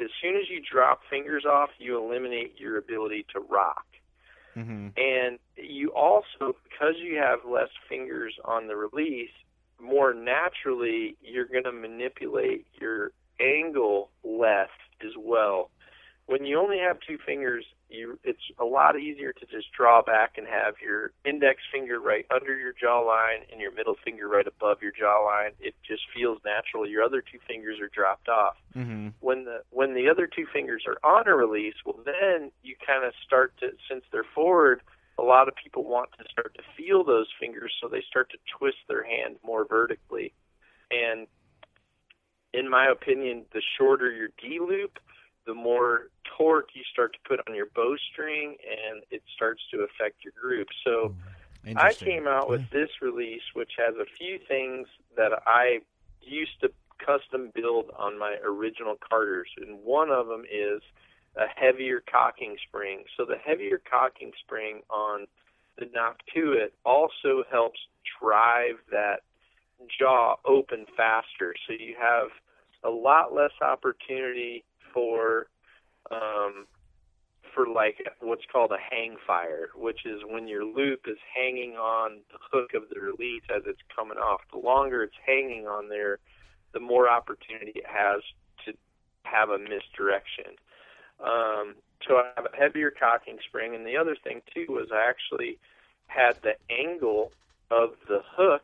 [0.00, 3.86] as soon as you drop fingers off, you eliminate your ability to rock.
[4.54, 9.30] hmm And you also, because you have less fingers on the release,
[9.80, 14.70] more naturally you're going to manipulate your angle less
[15.02, 15.70] as well.
[16.28, 20.36] When you only have two fingers, you it's a lot easier to just draw back
[20.36, 24.82] and have your index finger right under your jawline and your middle finger right above
[24.82, 25.52] your jawline.
[25.58, 26.86] It just feels natural.
[26.86, 30.84] Your other two fingers are dropped off hmm when the when the other two fingers
[30.86, 34.80] are on a release, well then you kind of start to since they're forward,
[35.18, 38.38] a lot of people want to start to feel those fingers, so they start to
[38.58, 40.32] twist their hand more vertically.
[40.90, 41.26] And
[42.52, 44.98] in my opinion, the shorter your D loop,
[45.46, 49.02] the more torque you start to put on your bowstring, and
[49.72, 50.68] to affect your group.
[50.84, 51.14] So
[51.76, 55.80] I came out with this release, which has a few things that I
[56.22, 56.70] used to
[57.04, 60.82] custom build on my original Carters, and one of them is
[61.36, 63.04] a heavier cocking spring.
[63.16, 65.26] So the heavier cocking spring on
[65.78, 67.78] the Nock 2 It also helps
[68.20, 69.20] drive that
[69.98, 71.54] jaw open faster.
[71.66, 72.28] So you have
[72.82, 75.46] a lot less opportunity for
[76.10, 76.66] um,
[77.54, 82.20] for like what's called a hang fire, which is when your loop is hanging on
[82.32, 84.40] the hook of the release as it's coming off.
[84.52, 86.18] The longer it's hanging on there,
[86.72, 88.22] the more opportunity it has
[88.66, 88.72] to
[89.24, 90.56] have a misdirection.
[91.20, 91.74] Um,
[92.06, 95.58] so I have a heavier cocking spring, and the other thing too was I actually
[96.06, 97.32] had the angle
[97.70, 98.62] of the hook,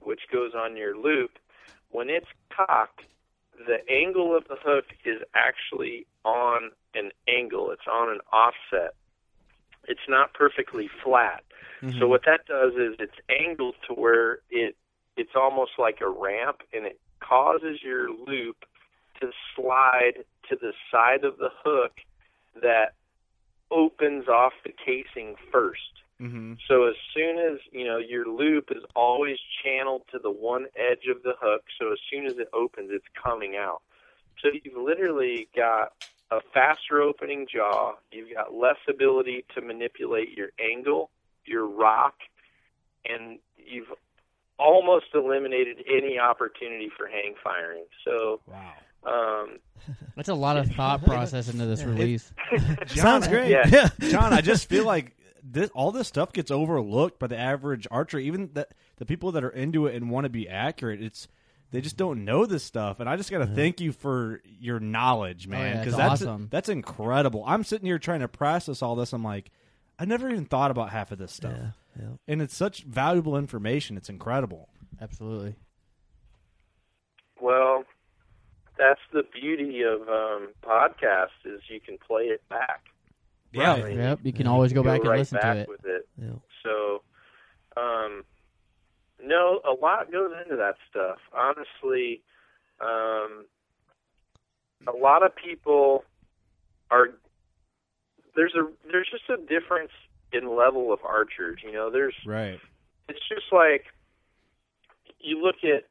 [0.00, 1.32] which goes on your loop,
[1.90, 3.02] when it's cocked,
[3.66, 7.70] the angle of the hook is actually on an angle.
[7.70, 8.94] It's on an offset.
[9.86, 11.42] It's not perfectly flat.
[11.98, 14.76] So what that does is it's angled to where it
[15.16, 18.64] it's almost like a ramp and it causes your loop
[19.20, 21.92] to slide to the side of the hook
[22.62, 22.94] that
[23.70, 26.02] opens off the casing first.
[26.18, 30.66] hmm So as soon as you know your loop is always channeled to the one
[30.76, 33.82] edge of the hook, so as soon as it opens, it's coming out.
[34.42, 35.92] So you've literally got
[36.30, 37.94] a faster opening jaw.
[38.12, 41.10] You've got less ability to manipulate your angle,
[41.44, 42.14] your rock,
[43.08, 43.92] and you've
[44.58, 47.84] almost eliminated any opportunity for hang firing.
[48.04, 48.72] So Wow.
[49.06, 49.58] um,
[50.16, 52.32] That's a lot of thought process into this release.
[52.88, 53.50] Sounds great.
[53.50, 53.88] Yeah.
[54.00, 58.18] John, I just feel like this, all this stuff gets overlooked by the average archer.
[58.18, 61.28] Even the the people that are into it and want to be accurate, it's
[61.70, 63.00] they just don't know this stuff.
[63.00, 66.22] And I just got to thank you for your knowledge, man, yeah, because it's that's
[66.22, 66.48] awesome.
[66.50, 67.44] that's incredible.
[67.46, 69.12] I'm sitting here trying to process all this.
[69.12, 69.50] I'm like,
[69.98, 71.70] I never even thought about half of this stuff, Yeah,
[72.02, 72.08] yeah.
[72.26, 73.96] and it's such valuable information.
[73.96, 74.68] It's incredible.
[75.00, 75.56] Absolutely.
[77.40, 77.84] Well,
[78.78, 82.84] that's the beauty of um, podcasts is you can play it back.
[83.52, 83.74] Yeah.
[83.74, 84.20] I mean, Yep.
[84.24, 85.68] You can always go go back and right listen back to it.
[85.68, 86.08] with it.
[86.20, 86.30] Yeah.
[86.62, 87.02] So,
[87.76, 88.24] um,
[89.22, 91.18] no, a lot goes into that stuff.
[91.32, 92.22] Honestly,
[92.80, 93.46] um,
[94.86, 96.04] a lot of people
[96.90, 97.08] are
[98.36, 99.90] there's a there's just a difference
[100.32, 101.60] in level of archers.
[101.62, 102.60] You know, there's Right.
[103.08, 103.86] it's just like
[105.18, 105.84] you look at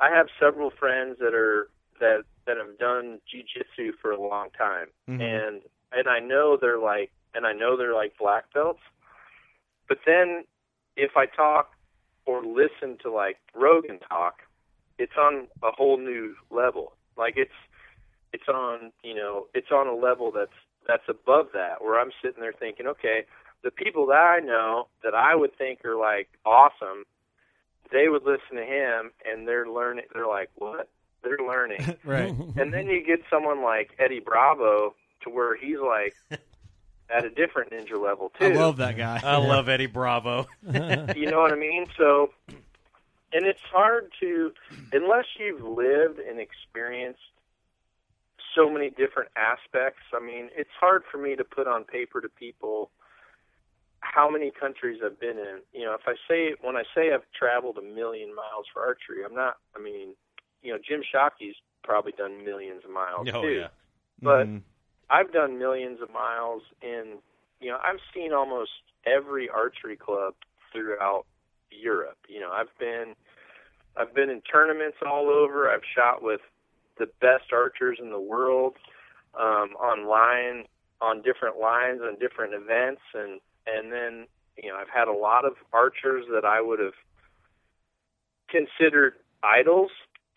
[0.00, 1.68] I have several friends that are
[2.00, 5.20] that that have done jujitsu for a long time Mhm.
[5.20, 5.62] and
[5.92, 8.80] and I know they're like and I know they're like black belts.
[9.88, 10.44] But then
[10.96, 11.72] if I talk
[12.30, 14.42] or listen to like Rogan talk,
[14.98, 16.92] it's on a whole new level.
[17.16, 17.50] Like it's
[18.32, 20.52] it's on, you know, it's on a level that's
[20.86, 23.24] that's above that where I'm sitting there thinking, okay,
[23.64, 27.04] the people that I know that I would think are like awesome,
[27.92, 30.88] they would listen to him and they're learning they're like, What?
[31.22, 31.96] They're learning.
[32.04, 32.34] Right.
[32.56, 36.14] and then you get someone like Eddie Bravo to where he's like
[37.14, 38.46] at a different ninja level too.
[38.46, 39.20] I love that guy.
[39.22, 40.46] I love Eddie Bravo.
[40.62, 41.86] you know what I mean?
[41.98, 42.30] So
[43.32, 44.52] and it's hard to
[44.92, 47.20] unless you've lived and experienced
[48.54, 50.02] so many different aspects.
[50.12, 52.90] I mean, it's hard for me to put on paper to people
[54.00, 55.60] how many countries I've been in.
[55.72, 59.24] You know, if I say when I say I've traveled a million miles for archery,
[59.24, 59.56] I'm not.
[59.76, 60.14] I mean,
[60.62, 63.48] you know, Jim Shockey's probably done millions of miles Oh, too.
[63.52, 63.68] yeah.
[64.20, 64.62] But Mhm.
[65.10, 67.18] I've done millions of miles in.
[67.60, 68.70] You know, I've seen almost
[69.04, 70.34] every archery club
[70.72, 71.26] throughout
[71.70, 72.18] Europe.
[72.28, 73.14] You know, I've been
[73.96, 75.68] I've been in tournaments all over.
[75.70, 76.40] I've shot with
[76.98, 78.74] the best archers in the world
[79.34, 80.66] um, online
[81.00, 85.44] on different lines on different events, and and then you know I've had a lot
[85.44, 86.94] of archers that I would have
[88.48, 89.90] considered idols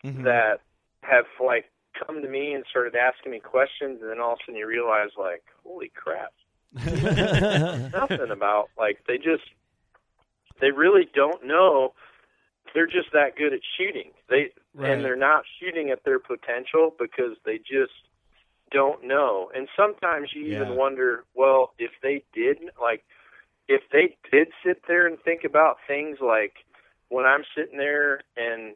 [0.04, 0.24] Mhm.
[0.24, 0.60] that
[1.02, 1.70] have like
[2.06, 4.66] come to me and started asking me questions, and then all of a sudden you
[4.66, 6.32] realize like, holy crap,
[7.92, 9.44] nothing about like they just
[10.60, 11.92] they really don't know
[12.74, 14.92] they're just that good at shooting they Right.
[14.92, 17.92] and they're not shooting at their potential because they just
[18.70, 20.62] don't know and sometimes you Yeah.
[20.62, 23.04] even wonder well if they did like
[23.68, 26.54] if they did sit there and think about things like
[27.08, 28.74] when i'm sitting there and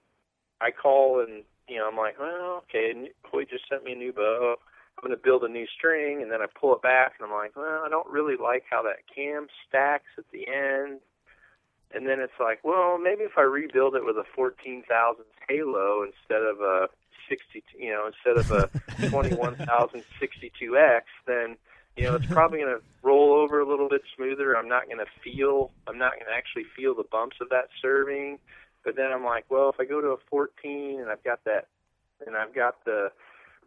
[0.60, 3.08] i call and you know i'm like well okay and
[3.48, 4.56] just sent me a new bow
[4.98, 7.32] I'm going to build a new string, and then I pull it back, and I'm
[7.32, 10.98] like, well, I don't really like how that cam stacks at the end.
[11.94, 16.42] And then it's like, well, maybe if I rebuild it with a 14,000 Halo instead
[16.42, 16.88] of a
[17.28, 18.66] 60, you know, instead of a
[19.08, 21.56] 21,062X, then
[21.96, 24.56] you know it's probably going to roll over a little bit smoother.
[24.56, 27.68] I'm not going to feel, I'm not going to actually feel the bumps of that
[27.80, 28.38] serving.
[28.84, 31.66] But then I'm like, well, if I go to a 14 and I've got that,
[32.26, 33.10] and I've got the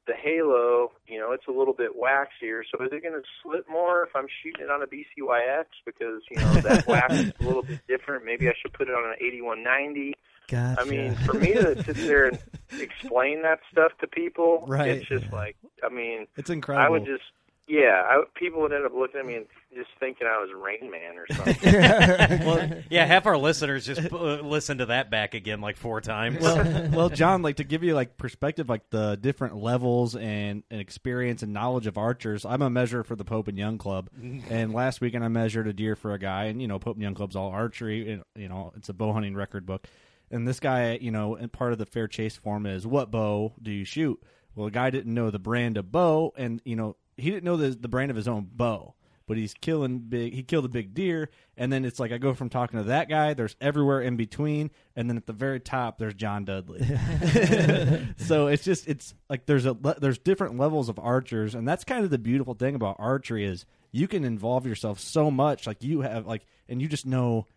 [0.08, 2.62] the halo, you know, it's a little bit waxier.
[2.72, 6.24] So is it going to slip more if I'm shooting it on a BCYX because
[6.32, 8.26] you know that wax is a little bit different?
[8.26, 10.14] Maybe I should put it on an 8190.
[10.50, 10.82] Gotcha.
[10.82, 12.40] I mean, for me to sit there and
[12.80, 14.90] explain that stuff to people, Right.
[14.90, 16.84] it's just like, I mean, It's incredible.
[16.86, 17.24] I would just,
[17.68, 20.92] yeah, I, people would end up looking at me and just thinking I was Rain
[20.92, 21.74] Man or something.
[22.46, 26.42] well, Yeah, half our listeners just uh, listen to that back again like four times.
[26.42, 30.82] well, well, John, like to give you like perspective, like the different levels and, and
[30.82, 32.46] experience and knowledge of archers.
[32.46, 34.10] I'm a measure for the Pope and Young Club,
[34.50, 37.04] and last weekend I measured a deer for a guy, and you know Pope and
[37.04, 39.88] Young Club's all archery, and you know it's a bow hunting record book.
[40.30, 43.54] And this guy, you know, and part of the fair chase form is what bow
[43.62, 44.22] do you shoot?
[44.56, 47.58] Well, the guy didn't know the brand of bow, and you know he didn't know
[47.58, 48.96] the the brand of his own bow
[49.32, 50.34] but he's killing big.
[50.34, 53.08] He killed a big deer, and then it's like I go from talking to that
[53.08, 53.34] guy.
[53.34, 56.82] There's everywhere in between, and then at the very top, there's John Dudley.
[58.18, 62.04] so it's just it's like there's a there's different levels of archers, and that's kind
[62.04, 65.66] of the beautiful thing about archery is you can involve yourself so much.
[65.66, 67.48] Like you have like, and you just know.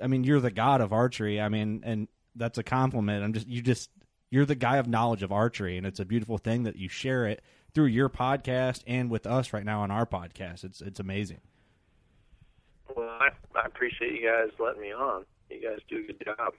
[0.00, 1.40] I mean, you're the god of archery.
[1.40, 3.24] I mean, and that's a compliment.
[3.24, 3.90] I'm just you just
[4.30, 7.26] you're the guy of knowledge of archery, and it's a beautiful thing that you share
[7.26, 7.42] it
[7.76, 10.64] through your podcast and with us right now on our podcast.
[10.64, 11.42] It's it's amazing.
[12.96, 15.26] well, I, I appreciate you guys letting me on.
[15.50, 16.54] You guys do a good job.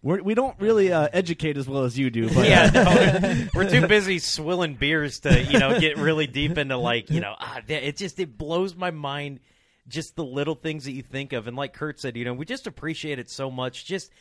[0.00, 3.68] We're, we don't really uh, educate as well as you do, but yeah, no, we're
[3.68, 7.60] too busy swilling beers to you know get really deep into like you know ah,
[7.66, 9.40] it just it blows my mind
[9.88, 12.44] just the little things that you think of and like Kurt said you know we
[12.44, 14.12] just appreciate it so much just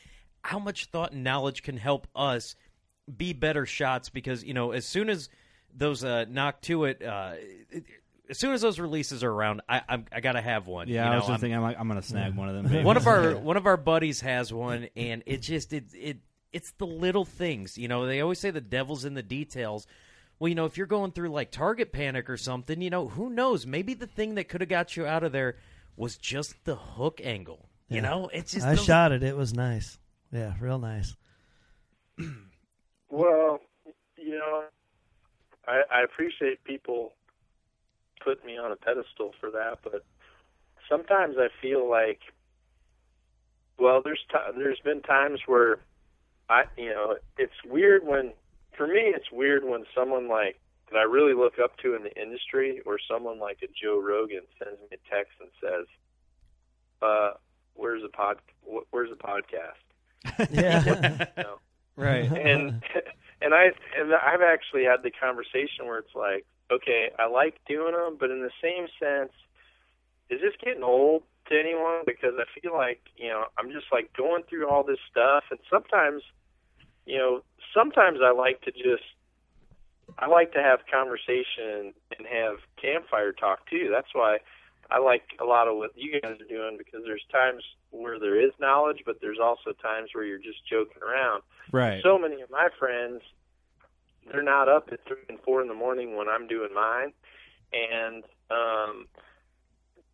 [0.41, 2.55] how much thought and knowledge can help us
[3.15, 5.29] be better shots because you know as soon as
[5.77, 7.33] those uh, Nock 2 It uh,
[8.29, 11.07] as soon as those releases are around I I'm, I gotta have one yeah, you
[11.07, 12.65] I know, was just I'm- thinking I'm like I'm gonna snag one of them.
[12.71, 12.85] babies.
[12.85, 16.17] one of our one of our buddies has one, and it just it it
[16.51, 17.77] it's the little things.
[17.77, 19.85] You know, they always say the devil's in the details.
[20.39, 23.29] Well, you know, if you're going through like target panic or something, you know, who
[23.29, 23.65] knows?
[23.65, 25.57] Maybe the thing that could have got you out of there
[25.95, 27.69] was just the hook angle.
[27.89, 29.23] You know, it's just I those- shot it.
[29.23, 29.97] It was nice.
[30.31, 31.15] Yeah, real nice.
[33.09, 33.59] Well,
[34.17, 34.63] you know,
[35.67, 37.13] I, I appreciate people
[38.23, 40.05] putting me on a pedestal for that, but
[40.89, 42.19] sometimes I feel like,
[43.77, 45.79] well, there's ti there's been times where
[46.49, 48.31] I, you know, it's weird when,
[48.75, 50.59] for me, it's weird when someone like
[50.91, 54.41] that I really look up to in the industry, or someone like a Joe Rogan
[54.57, 55.85] sends me a text and says,
[57.01, 57.31] uh,
[57.73, 58.37] "Where's the pod?
[58.91, 61.27] Where's the podcast?" Yeah.
[61.37, 61.59] You know?
[61.95, 62.31] right.
[62.31, 62.83] and
[63.41, 67.93] and I and I've actually had the conversation where it's like, okay, I like doing
[67.93, 69.31] them, but in the same sense,
[70.29, 72.01] is this getting old to anyone?
[72.05, 75.59] Because I feel like you know I'm just like going through all this stuff, and
[75.69, 76.23] sometimes,
[77.05, 77.41] you know,
[77.73, 79.05] sometimes I like to just
[80.17, 83.89] I like to have conversation and have campfire talk too.
[83.91, 84.39] That's why
[84.89, 88.39] I like a lot of what you guys are doing because there's times where there
[88.39, 91.41] is knowledge, but there's also times where you're just joking around.
[91.71, 92.01] Right.
[92.03, 93.21] So many of my friends,
[94.31, 97.13] they're not up at three and four in the morning when I'm doing mine,
[97.73, 99.07] and um,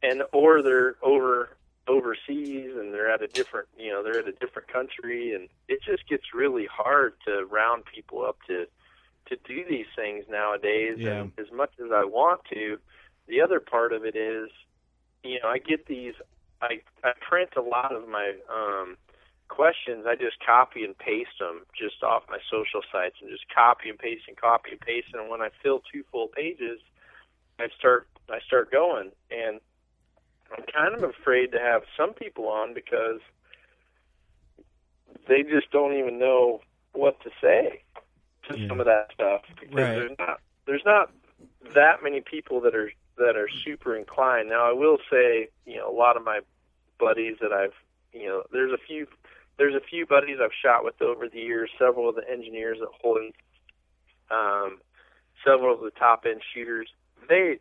[0.01, 1.49] and or they're over
[1.88, 5.80] overseas and they're at a different you know they're at a different country and it
[5.86, 8.65] just gets really hard to round people up to
[9.26, 11.21] to do these things nowadays Yeah.
[11.24, 12.78] and as much as I want to
[13.28, 14.49] the other part of it is
[15.26, 16.13] you know I get these
[16.64, 18.97] I I print a lot of my um
[19.49, 23.89] questions I just copy and paste them just off my social sites and just copy
[23.89, 26.80] and paste and copy and paste and when I fill two full pages
[27.59, 29.59] I start I start going and
[30.57, 33.20] I'm kind of afraid to have some people on because
[35.28, 36.61] they just don't even know
[36.93, 37.84] what to say
[38.49, 39.95] to some of that stuff because Right.
[39.95, 41.11] there's not there's not
[41.76, 44.49] that many people that are that are super inclined.
[44.49, 46.41] Now I will say, you know, a lot of my
[47.00, 47.74] buddies that I've
[48.14, 49.08] you know, there's a few
[49.58, 52.88] there's a few buddies I've shot with over the years, several of the engineers at
[53.04, 53.36] Hoyt,
[54.32, 54.80] um,
[55.46, 56.89] several of the top end shooters.
[57.28, 57.60] They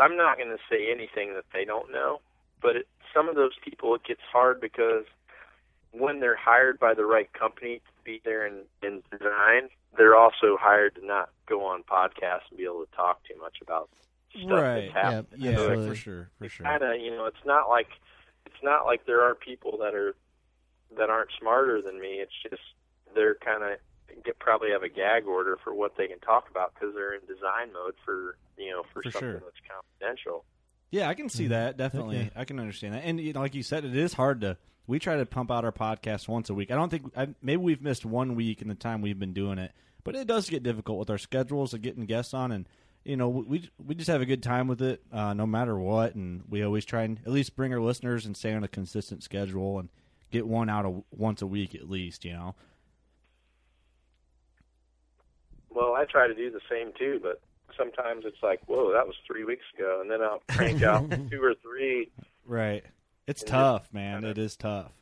[0.00, 2.20] I'm not going to say anything that they don't know,
[2.62, 5.04] but it, some of those people it gets hard because
[5.92, 10.56] when they're hired by the right company to be there in, in design, they're also
[10.60, 13.88] hired to not go on podcasts and be able to talk too much about
[14.38, 14.90] stuff Right.
[14.92, 15.42] that's happened.
[15.42, 16.66] Yeah, So for sure, for sure.
[16.66, 17.88] Kind of, you know, it's not like
[18.46, 20.14] it's not like there are people that are
[20.96, 22.20] that aren't smarter than me.
[22.20, 22.62] It's just
[23.14, 23.78] they're kind of
[24.24, 27.20] get probably have a gag order for what they can talk about because they're in
[27.26, 29.42] design mode for you know for, For something sure.
[29.44, 30.44] that's confidential.
[30.90, 31.52] Yeah, I can see mm-hmm.
[31.52, 32.18] that definitely.
[32.18, 32.30] Okay.
[32.36, 34.56] I can understand that, and you know, like you said, it is hard to.
[34.86, 36.70] We try to pump out our podcast once a week.
[36.70, 39.58] I don't think I, maybe we've missed one week in the time we've been doing
[39.58, 39.72] it,
[40.04, 42.68] but it does get difficult with our schedules of getting guests on, and
[43.06, 46.16] you know, we we just have a good time with it, uh, no matter what,
[46.16, 49.22] and we always try and at least bring our listeners and stay on a consistent
[49.22, 49.88] schedule and
[50.32, 52.24] get one out of once a week at least.
[52.24, 52.54] You know.
[55.70, 57.40] Well, I try to do the same too, but
[57.76, 61.42] sometimes it's like, whoa, that was three weeks ago, and then I'll crank out two
[61.42, 62.10] or three.
[62.44, 62.84] Right.
[63.28, 64.24] It's tough, man.
[64.24, 64.92] It is tough.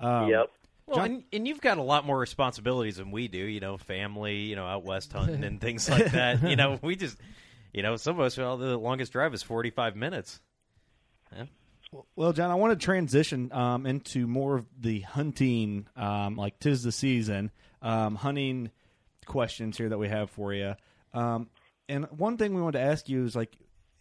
[0.00, 0.50] Um, yep.
[0.94, 3.38] Well, John- and, and you've got a lot more responsibilities than we do.
[3.38, 6.42] You know, family, you know, out west hunting and things like that.
[6.42, 7.18] You know, we just,
[7.72, 10.40] you know, some of us, well, the longest drive is forty-five minutes.
[12.16, 16.82] Well, John, I want to transition um, into more of the hunting, um, like tis
[16.82, 18.70] the season, um, hunting
[19.26, 20.74] questions here that we have for you.
[21.12, 21.48] Um,
[21.88, 23.56] and one thing we wanted to ask you is like,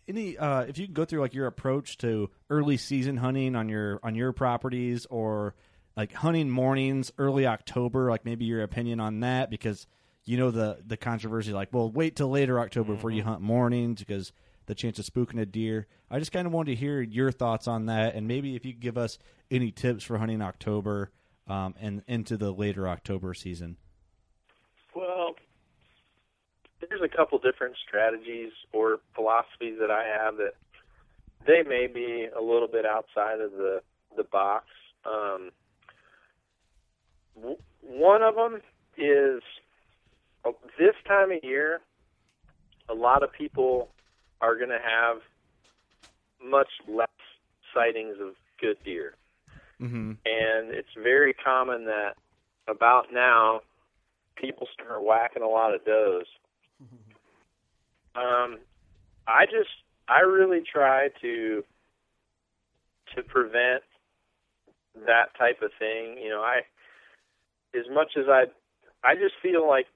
[0.07, 3.69] any uh, if you could go through like your approach to early season hunting on
[3.69, 5.55] your on your properties, or
[5.95, 9.87] like hunting mornings, early October, like maybe your opinion on that because
[10.25, 13.99] you know the the controversy, like, well, wait till later October before you hunt mornings
[13.99, 14.31] because
[14.65, 15.87] the chance of spooking a deer.
[16.09, 18.73] I just kind of wanted to hear your thoughts on that, and maybe if you
[18.73, 19.19] could give us
[19.51, 21.11] any tips for hunting October
[21.47, 23.77] um, and into the later October season.
[24.95, 25.35] Well,
[26.79, 30.53] there's a couple different strategies or philosophies that I have that
[31.45, 33.81] they may be a little bit outside of the
[34.15, 34.67] the box.
[35.05, 35.62] Um, w-
[37.81, 38.61] one of them
[38.97, 39.41] is
[40.45, 41.81] uh, this time of year.
[42.89, 43.89] A lot of people
[44.41, 45.17] are going to have
[46.43, 47.07] much less
[47.73, 49.15] sightings of good deer
[49.81, 50.11] Mm-hmm.
[50.25, 52.15] and it's very common that
[52.69, 53.61] about now
[54.35, 56.25] people start whacking a lot of does.
[58.15, 58.59] Um,
[59.27, 59.69] I just
[60.07, 61.63] I really try to
[63.15, 63.83] to prevent
[65.05, 66.17] that type of thing.
[66.21, 66.61] You know, I
[67.73, 68.45] as much as I
[69.03, 69.87] I just feel like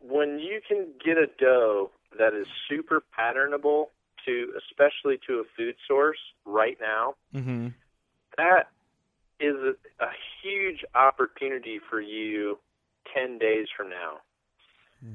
[0.00, 3.86] when you can get a doe that is super patternable
[4.24, 7.68] to especially to a food source right now, Mm-hmm.
[8.36, 8.68] that
[9.40, 10.08] is a, a
[10.42, 12.58] huge opportunity for you
[13.14, 14.20] 10 days from now.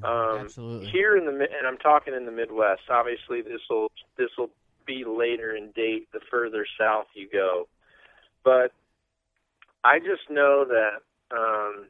[0.04, 0.90] Um, Absolutely.
[0.90, 2.82] Here in the and I'm talking in the Midwest.
[2.90, 4.50] Obviously, this will this will
[4.86, 7.68] be later in date the further south you go.
[8.44, 8.72] But
[9.84, 11.02] I just know that.
[11.32, 11.88] Um,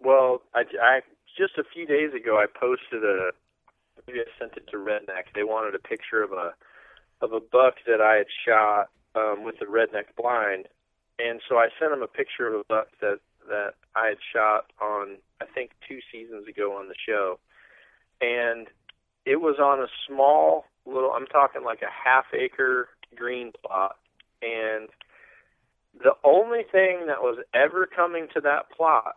[0.00, 1.00] well, I, I
[1.36, 3.30] just a few days ago I posted a
[4.06, 5.34] maybe I sent it to Redneck.
[5.34, 6.54] They wanted a picture of a
[7.20, 10.68] of a buck that I had shot um, with the redneck blind,
[11.18, 13.18] and so I sent him a picture of a buck that
[13.48, 17.38] that I had shot on I think two seasons ago on the show,
[18.20, 18.66] and
[19.24, 23.96] it was on a small little I'm talking like a half acre green plot,
[24.42, 24.88] and
[26.02, 29.16] the only thing that was ever coming to that plot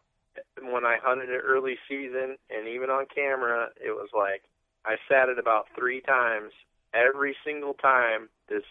[0.61, 4.43] when I hunted it early season and even on camera, it was like
[4.85, 6.51] I sat it about three times
[6.93, 8.63] every single time this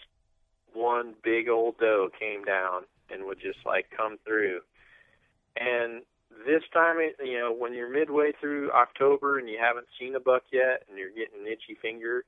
[0.72, 4.60] one big old doe came down and would just like come through.
[5.56, 6.02] And
[6.46, 10.20] this time, it, you know, when you're midway through October and you haven't seen a
[10.20, 12.24] buck yet and you're getting an itchy finger,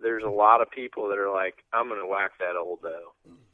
[0.00, 3.12] there's a lot of people that are like, I'm going to whack that old doe.
[3.28, 3.45] Mm-hmm.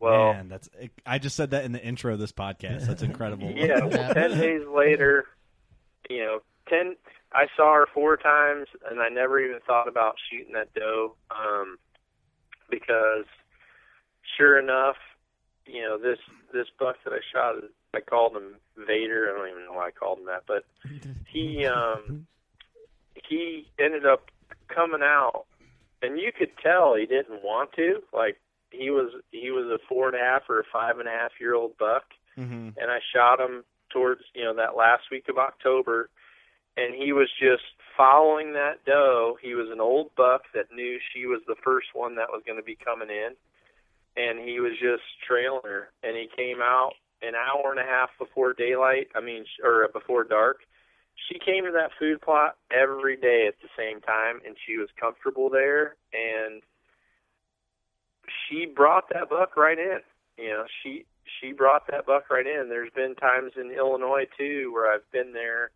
[0.00, 0.68] Well, Man, that's
[1.04, 2.86] I just said that in the intro of this podcast.
[2.86, 3.50] That's incredible.
[3.56, 5.26] yeah, well, 10 days later,
[6.08, 6.96] you know, 10,
[7.32, 11.78] I saw her four times and I never even thought about shooting that doe, um,
[12.70, 13.24] because
[14.36, 14.96] sure enough,
[15.66, 16.18] you know, this,
[16.52, 17.56] this buck that I shot,
[17.94, 19.30] I called him Vader.
[19.30, 20.64] I don't even know why I called him that, but
[21.26, 22.26] he, um,
[23.28, 24.30] he ended up
[24.68, 25.46] coming out
[26.02, 28.38] and you could tell he didn't want to, like,
[28.70, 31.32] he was he was a four and a half or a five and a half
[31.40, 32.04] year old buck
[32.38, 32.78] Mm-hmm.
[32.78, 36.08] and I shot him towards you know that last week of October,
[36.76, 37.64] and he was just
[37.96, 39.36] following that doe.
[39.42, 42.58] He was an old buck that knew she was the first one that was going
[42.58, 43.34] to be coming in,
[44.16, 45.90] and he was just trailing her.
[46.04, 46.92] And he came out
[47.22, 49.08] an hour and a half before daylight.
[49.16, 50.58] I mean, or before dark.
[51.28, 54.88] She came to that food plot every day at the same time, and she was
[55.00, 55.96] comfortable there.
[56.12, 56.62] And
[58.28, 59.98] she brought that buck right in.
[60.36, 61.04] You know, she
[61.40, 62.68] she brought that buck right in.
[62.68, 65.70] There's been times in Illinois too where I've been there,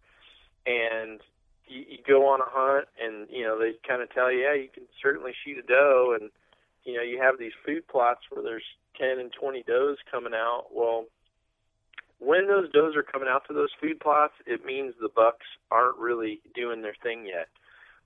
[0.67, 1.21] and
[1.67, 4.55] you, you go on a hunt, and you know they kind of tell you, yeah,
[4.55, 6.31] you can certainly shoot a doe, and
[6.85, 8.65] you know you have these food plots where there's
[8.99, 10.67] 10 and 20 does coming out.
[10.73, 11.07] Well,
[12.19, 15.99] when those does are coming out to those food plots, it means the bucks aren't
[15.99, 17.49] really doing their thing yet.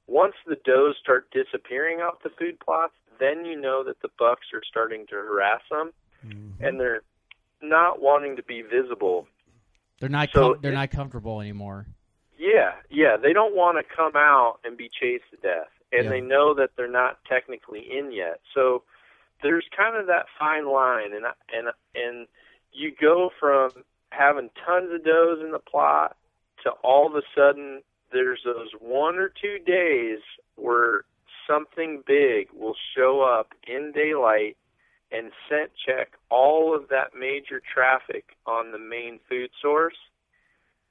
[0.07, 4.47] Once the does start disappearing off the food plots, then you know that the bucks
[4.55, 5.93] are starting to harass them,
[6.27, 6.65] mm-hmm.
[6.65, 7.03] and they're
[7.63, 9.27] not wanting to be visible.
[10.01, 11.87] They're not So com- they're it- not comfortable anymore.
[12.39, 16.11] Yeah, yeah, they don't want to come out and be chased to death, and Yeah.
[16.11, 18.41] they know that they're not technically in yet.
[18.53, 18.83] So
[19.43, 22.27] there's kind of that fine line, and and and
[22.73, 23.71] you go from
[24.11, 26.17] having tons of does in the plot
[26.63, 30.19] to all of a sudden there's those one or two days
[30.57, 31.05] where
[31.47, 34.57] something big will show up in daylight
[35.13, 39.95] and scent check all of that major traffic on the main food source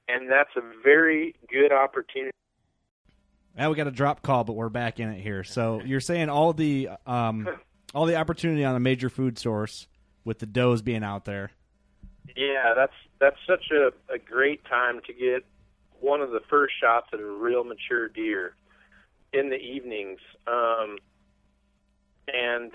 [0.08, 2.30] and that's a very good opportunity.
[3.56, 5.42] Now we got a drop call, but we're back in it here.
[5.42, 7.48] So you're saying all the um,
[7.94, 9.88] all the opportunity on a major food source
[10.24, 11.50] with the does being out there.
[12.36, 15.44] Yeah, that's that's such a, a great time to get
[16.00, 18.54] one of the first shots at a real mature deer
[19.32, 20.20] in the evenings.
[20.46, 20.98] Um,
[22.32, 22.72] and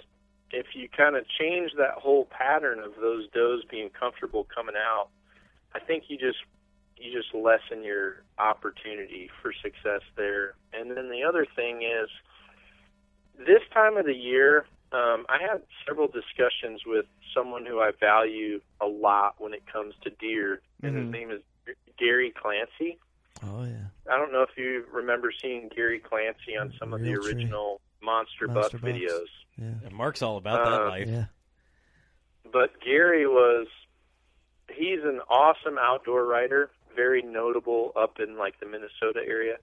[0.51, 5.09] if you kind of change that whole pattern of those does being comfortable coming out,
[5.73, 6.39] I think you just
[6.97, 10.53] you just lessen your opportunity for success there.
[10.71, 12.09] And then the other thing is
[13.39, 18.61] this time of the year, um, I had several discussions with someone who I value
[18.81, 21.11] a lot when it comes to deer, and his Mhm.
[21.11, 21.41] name is
[21.97, 22.99] Gary Clancy.
[23.43, 23.87] Oh yeah.
[24.13, 27.25] I don't know if you remember seeing Gary Clancy on some of the Realtree.
[27.25, 28.95] original Monster, Monster Buck Bucks.
[28.95, 29.25] videos.
[29.57, 29.73] Yeah.
[29.85, 31.07] And Mark's all about that Uh, life.
[31.07, 31.25] Yeah.
[32.51, 33.67] But Gary was
[34.73, 39.57] he's an awesome outdoor writer, very notable up in like the Minnesota area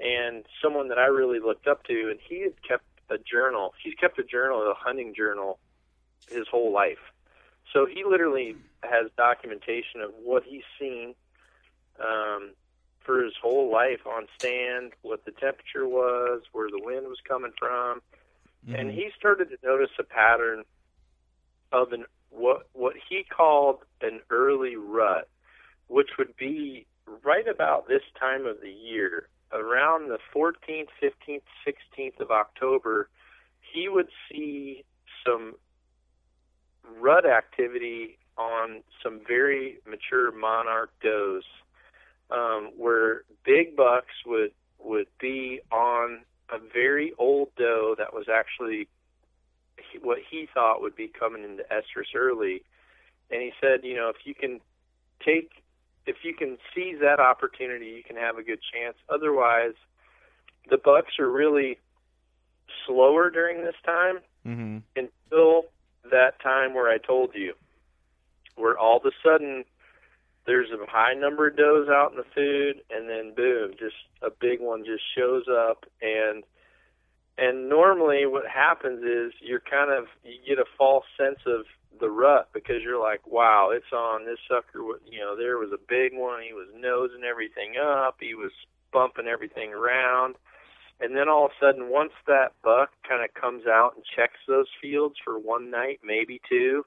[0.00, 3.74] and someone that I really looked up to and he had kept a journal.
[3.82, 5.58] He's kept a journal, a hunting journal
[6.30, 6.98] his whole life.
[7.72, 11.14] So he literally has documentation of what he's seen
[12.00, 12.52] um
[13.08, 17.52] for his whole life on stand, what the temperature was, where the wind was coming
[17.58, 18.02] from.
[18.66, 18.98] And mm-hmm.
[18.98, 20.64] he started to notice a pattern
[21.72, 25.26] of an what what he called an early rut,
[25.86, 26.84] which would be
[27.24, 33.08] right about this time of the year, around the 14th, 15th, 16th of October,
[33.72, 34.84] he would see
[35.26, 35.54] some
[37.00, 41.44] rut activity on some very mature monarch does,
[42.30, 46.20] um, where big bucks would would be on
[46.50, 48.88] a very old doe that was actually
[50.02, 52.62] what he thought would be coming into estrus early.
[53.30, 54.60] And he said, you know, if you can
[55.24, 55.50] take,
[56.06, 58.96] if you can seize that opportunity, you can have a good chance.
[59.08, 59.74] Otherwise,
[60.70, 61.78] the bucks are really
[62.86, 64.78] slower during this time Mm-hmm.
[64.96, 65.64] until
[66.10, 67.52] that time where I told you,
[68.56, 69.64] where all of a sudden
[70.48, 74.30] there's a high number of does out in the food, and then boom, just a
[74.30, 76.42] big one just shows up, and
[77.36, 81.66] and normally what happens is you're kind of you get a false sense of
[82.00, 84.80] the rut because you're like, wow, it's on this sucker.
[85.04, 86.42] You know, there was a big one.
[86.42, 88.16] He was nosing everything up.
[88.18, 88.52] He was
[88.92, 90.36] bumping everything around.
[91.00, 94.38] And then all of a sudden, once that buck kind of comes out and checks
[94.48, 96.84] those fields for one night, maybe two,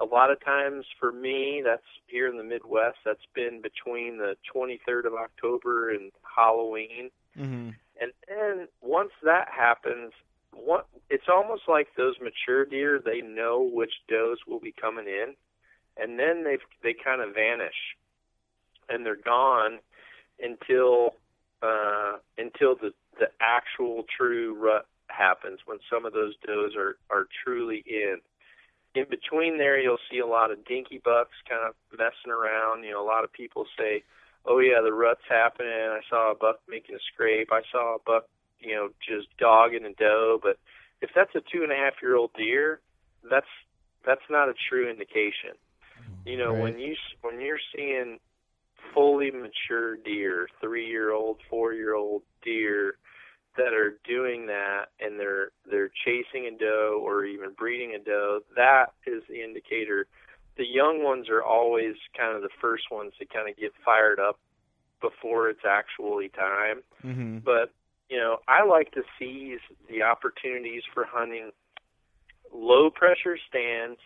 [0.00, 4.36] a lot of times for me, that's here in the Midwest, that's been between the
[4.54, 7.10] 23rd of October and Halloween.
[7.36, 7.70] Mm-hmm.
[8.00, 10.12] And then once that happens,
[10.52, 15.34] what it's almost like those mature deer, they know which does will be coming in,
[15.96, 17.96] and then they they kind of vanish,
[18.88, 19.78] and they're gone
[20.40, 21.14] until
[21.62, 27.26] uh, until the the actual true rut happens when some of those does are are
[27.44, 28.18] truly in.
[28.94, 32.84] In between there, you'll see a lot of dinky bucks kind of messing around.
[32.84, 34.02] You know, a lot of people say,
[34.44, 37.52] "Oh yeah, the rut's happening." I saw a buck making a scrape.
[37.52, 38.26] I saw a buck,
[38.60, 40.40] you know, just dogging a doe.
[40.42, 40.58] But
[41.00, 42.80] if that's a two and a half year old deer,
[43.30, 43.46] that's
[44.04, 45.54] that's not a true indication.
[46.00, 46.28] Mm-hmm.
[46.28, 46.62] You know, Right.
[46.62, 48.18] when you s- when you're seeing
[48.94, 52.96] fully mature deer, three year old, four year old deer
[53.58, 58.40] that are doing that and they're they're chasing a doe or even breeding a doe,
[58.56, 60.06] that is the indicator.
[60.56, 64.18] The young ones are always kind of the first ones to kind of get fired
[64.18, 64.38] up
[65.00, 66.82] before it's actually time.
[67.04, 67.38] Mm-hmm.
[67.38, 67.70] But
[68.08, 71.50] you know, I like to seize the opportunities for hunting
[72.52, 73.98] low pressure stands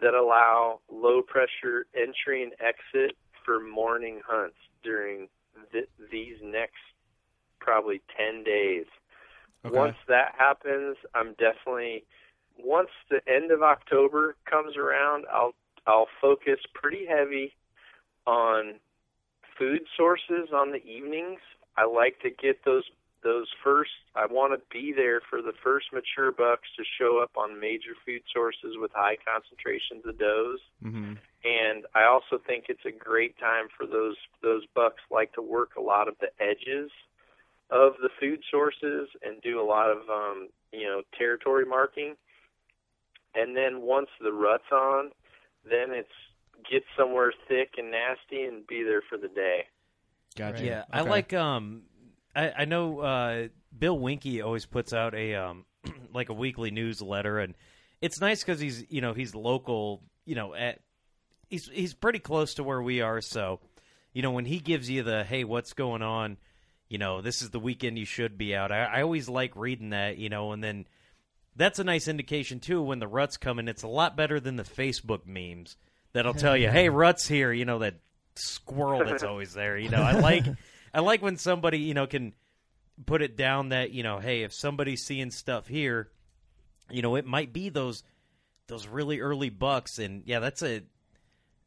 [0.00, 5.28] that allow low pressure entry and exit for morning hunts during
[5.72, 6.82] th- these next
[7.66, 8.86] probably 10 days.
[9.64, 9.76] Okay.
[9.76, 12.04] Once that happens, I'm definitely
[12.58, 15.54] once the end of October comes around, I'll
[15.86, 17.52] I'll focus pretty heavy
[18.26, 18.74] on
[19.58, 21.40] food sources on the evenings.
[21.76, 22.84] I like to get those
[23.22, 27.32] those first I want to be there for the first mature bucks to show up
[27.36, 31.14] on major food sources with high concentrations of does Mm-hmm.
[31.42, 35.70] and I also think it's a great time for those those bucks like to work
[35.76, 36.90] a lot of the edges
[37.70, 42.14] of the food sources and do a lot of um, you know territory marking.
[43.34, 45.10] And then once the rut's on,
[45.64, 46.08] then it's
[46.70, 49.66] get somewhere thick and nasty and be there for the day.
[50.36, 50.64] Gotcha.
[50.64, 51.32] Yeah, I like.
[51.32, 51.82] Um,
[52.34, 55.64] I I know uh, Bill Winke always puts out a um
[56.14, 57.54] like a weekly newsletter, and
[58.00, 60.02] it's nice because he's you know he's local.
[60.24, 60.80] You know, at
[61.48, 63.60] he's he's pretty close to where we are, so
[64.12, 66.36] you know when he gives you the hey, what's going on?
[66.88, 68.70] You know, this is the weekend you should be out.
[68.70, 70.18] I, I always like reading that.
[70.18, 70.86] You know, and then
[71.56, 73.68] that's a nice indication too when the rut's come, coming.
[73.68, 75.76] It's a lot better than the Facebook memes
[76.12, 77.94] that'll tell you, "Hey, rut's here." You know that
[78.34, 79.76] squirrel that's always there.
[79.76, 80.44] You know, I like
[80.94, 82.34] I like when somebody you know can
[83.04, 86.10] put it down that you know, hey, if somebody's seeing stuff here,
[86.90, 88.02] you know, it might be those
[88.68, 90.82] those really early bucks, and yeah, that's a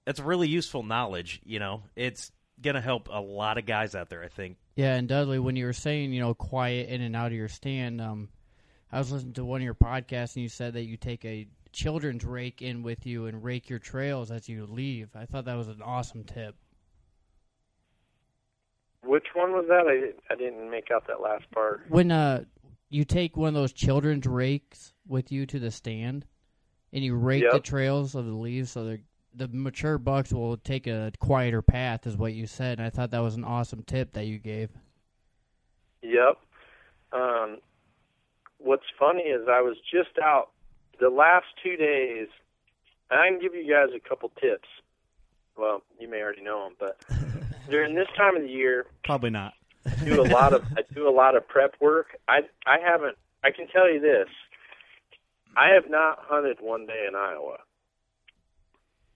[0.05, 1.41] that's really useful knowledge.
[1.43, 2.31] You know, it's
[2.61, 4.23] gonna help a lot of guys out there.
[4.23, 4.57] I think.
[4.75, 7.47] Yeah, and Dudley, when you were saying, you know, quiet in and out of your
[7.47, 8.29] stand, um,
[8.91, 11.47] I was listening to one of your podcasts, and you said that you take a
[11.71, 15.09] children's rake in with you and rake your trails as you leave.
[15.15, 16.55] I thought that was an awesome tip.
[19.03, 19.87] Which one was that?
[19.87, 21.81] I didn't, I didn't make out that last part.
[21.89, 22.43] When uh,
[22.89, 26.25] you take one of those children's rakes with you to the stand,
[26.91, 28.99] and you rake the trails of the leaves, so the
[29.33, 32.79] the mature bucks will take a quieter path, is what you said.
[32.79, 34.69] And I thought that was an awesome tip that you gave.
[36.01, 36.37] Yep.
[37.11, 37.57] Um,
[38.57, 40.49] what's funny is I was just out
[40.99, 42.27] the last two days,
[43.09, 44.67] and I can give you guys a couple tips.
[45.57, 47.01] Well, you may already know them, but
[47.69, 49.53] during this time of the year, Probably not.
[49.85, 52.15] I do a lot of I do a lot of prep work.
[52.27, 53.17] I I haven't.
[53.43, 54.27] I can tell you this.
[55.57, 57.57] I have not hunted one day in Iowa.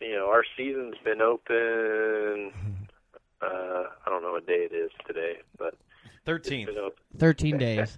[0.04, 2.52] You know, our season's been open.
[3.42, 5.76] Uh, I don't know what day it is today, but
[6.06, 6.68] it's Thirteenth.
[6.70, 7.04] been open.
[7.18, 7.98] Thirteen days.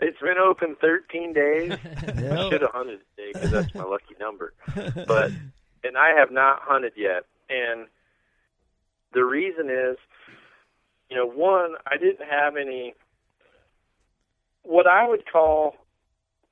[0.00, 1.72] It's been open 13 days.
[1.72, 4.54] I should have hunted today because that's my lucky number.
[4.74, 5.32] But
[5.84, 7.24] and I have not hunted yet.
[7.50, 7.86] And
[9.12, 9.96] the reason is,
[11.10, 12.94] you know, one, I didn't have any.
[14.62, 15.74] What I would call,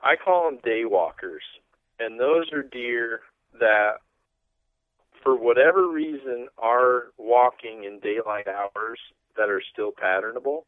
[0.03, 1.43] I call them day walkers,
[2.01, 3.21] and those are deer
[3.61, 3.99] that,
[5.27, 9.01] for whatever reason, are walking in daylight hours
[9.37, 10.63] that are still patternable.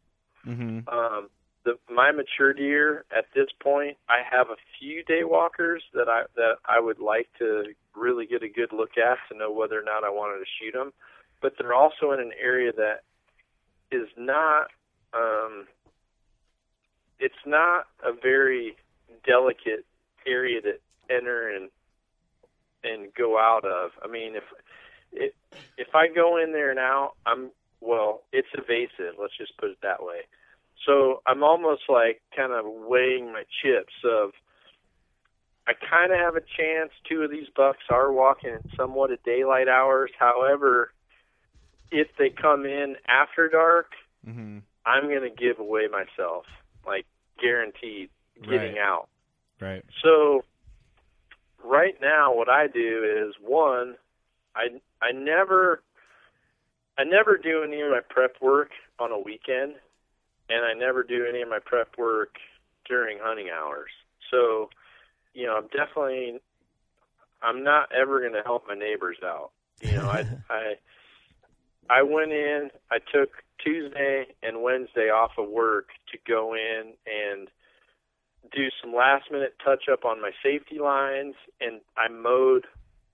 [0.45, 0.89] Mm-hmm.
[0.89, 1.29] Um,
[1.65, 6.23] the my mature deer at this point, I have a few day walkers that I
[6.35, 9.85] that I would like to really get a good look at to know whether or
[9.85, 10.93] not I wanted to shoot them.
[11.41, 13.03] But they're also in an area that
[13.93, 14.73] is not.
[15.15, 15.69] Um,
[17.21, 18.77] it's not a very
[19.25, 19.85] delicate
[20.27, 20.73] area to
[21.09, 21.71] enter and
[22.85, 23.91] and go out of.
[24.03, 24.45] I mean, if
[25.13, 25.35] it,
[25.77, 27.51] if I go in there now, I'm
[27.81, 29.15] well, it's evasive.
[29.21, 30.21] Let's just put it that way.
[30.87, 34.31] So I'm almost like kind of weighing my chips of
[35.67, 36.91] I kind of have a chance.
[37.09, 40.11] Two of these bucks are walking in somewhat at daylight hours.
[40.19, 40.93] However,
[41.91, 43.93] if they come in after dark,
[44.27, 44.59] Mm-hmm.
[44.85, 46.45] I'm going to give away myself,
[46.87, 47.07] like
[47.41, 48.11] guaranteed
[48.43, 48.79] getting Right.
[48.79, 49.09] out.
[49.61, 49.85] Right.
[50.03, 50.45] So
[51.65, 53.97] right now what I do is one
[54.55, 55.83] I I never
[56.97, 59.75] I never do any of my prep work on a weekend
[60.51, 62.37] and I never do any of my prep work
[62.87, 63.91] during hunting hours.
[64.31, 64.71] So,
[65.35, 66.41] you know, I'm definitely
[67.43, 69.51] I'm not ever going to help my neighbors out.
[69.81, 70.75] You know, I I
[71.91, 73.31] I went in, I took
[73.65, 77.49] Tuesday and Wednesday off of work to go in and
[78.53, 82.67] do some last minute touch up on my safety lines and I mowed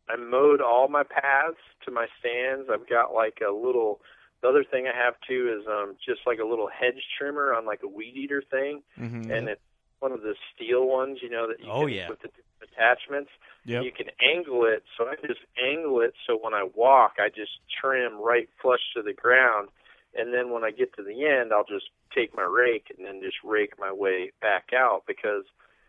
[0.09, 1.57] I mowed all my paths
[1.87, 2.69] to my stands.
[2.73, 4.01] I've got like a little
[4.43, 7.65] the other thing I have too is um just like a little hedge trimmer on
[7.67, 9.31] like a weed eater thing Mm-hmm.
[9.31, 9.61] and it's
[10.01, 12.09] one of the steel ones, you know, that you Oh, can yeah.
[12.11, 12.29] with the
[12.63, 13.31] attachments.
[13.65, 13.85] Yep.
[13.85, 17.53] You can angle it, so I just angle it so when I walk, I just
[17.81, 19.69] trim right flush to the ground,
[20.17, 23.21] and then when I get to the end, I'll just take my rake and then
[23.23, 25.45] just rake my way back out because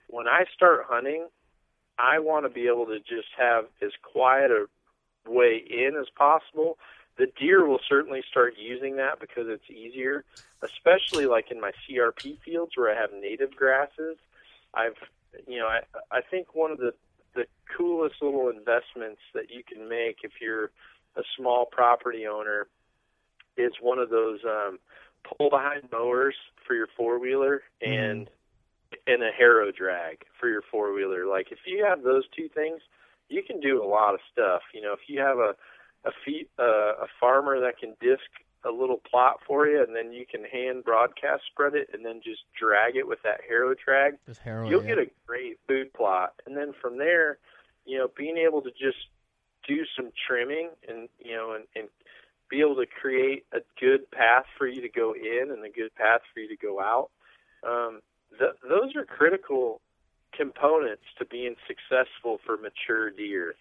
[0.07, 1.27] when I start hunting,
[1.97, 4.65] I want to be able to just have as quiet a
[5.29, 6.77] way in as possible.
[7.17, 10.25] The deer will certainly start using that because it's easier,
[10.61, 14.17] especially like in my CRP fields where I have native grasses.
[14.73, 14.97] I've,
[15.47, 16.93] you know, I I think one of the
[17.35, 17.45] the
[17.77, 20.71] coolest little investments that you can make if you're
[21.15, 22.67] a small property owner
[23.57, 24.79] is one of those um,
[25.23, 26.35] pull behind mowers
[26.65, 28.29] for your four wheeler and
[29.07, 31.25] and a harrow drag for your four wheeler.
[31.25, 32.81] Like if you have those two things,
[33.29, 34.61] you can do a lot of stuff.
[34.73, 35.55] You know, if you have a
[36.05, 38.23] a feet uh, a farmer that can disc
[38.63, 42.21] a little plot for you, and then you can hand broadcast spread it, and then
[42.23, 44.17] just drag it with that harrow drag.
[44.43, 44.67] Harrow.
[44.67, 44.95] You'll yeah.
[44.95, 47.37] get a great food plot, and then from there,
[47.85, 48.97] you know, being able to just
[49.67, 51.89] do some trimming and you know, and, and
[52.49, 55.93] be able to create a good path for you to go in and a good
[55.95, 57.09] path for you to go out.
[57.65, 58.01] Um,
[58.37, 59.81] th- those are critical
[60.35, 63.55] components to being successful for mature deer.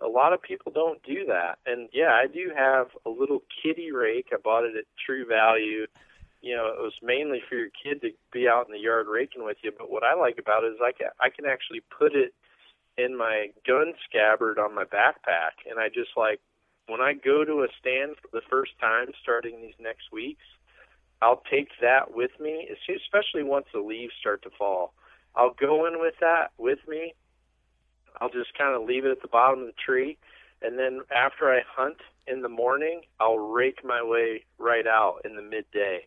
[0.00, 3.90] A lot of people don't do that, and yeah, I do have a little kitty
[3.90, 4.28] rake.
[4.32, 5.86] I bought it at True Value.
[6.40, 9.44] You know, it was mainly for your kid to be out in the yard raking
[9.44, 9.72] with you.
[9.76, 12.32] But what I like about it is I can I can actually put it
[12.96, 16.40] in my gun scabbard on my backpack, and I just like
[16.88, 20.44] when I go to a stand for the first time starting these next weeks,
[21.20, 24.94] I'll take that with me, especially once the leaves start to fall.
[25.36, 27.14] I'll go in with that with me.
[28.20, 30.16] I'll just kind of leave it at the bottom of the tree,
[30.62, 35.36] and then after I hunt in the morning, I'll rake my way right out in
[35.36, 36.06] the midday.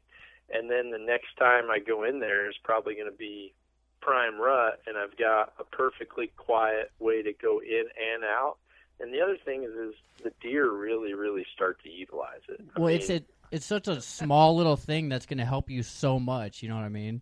[0.53, 3.53] And then the next time I go in there is probably going to be
[4.01, 8.57] prime rut, and I've got a perfectly quiet way to go in and out.
[9.01, 12.61] And the other thing is, is the deer really, really start to utilize it.
[12.75, 13.19] I Well, it's mean,
[13.51, 16.61] a it's such a small little thing that's going to help you so much.
[16.63, 17.21] You know what I mean?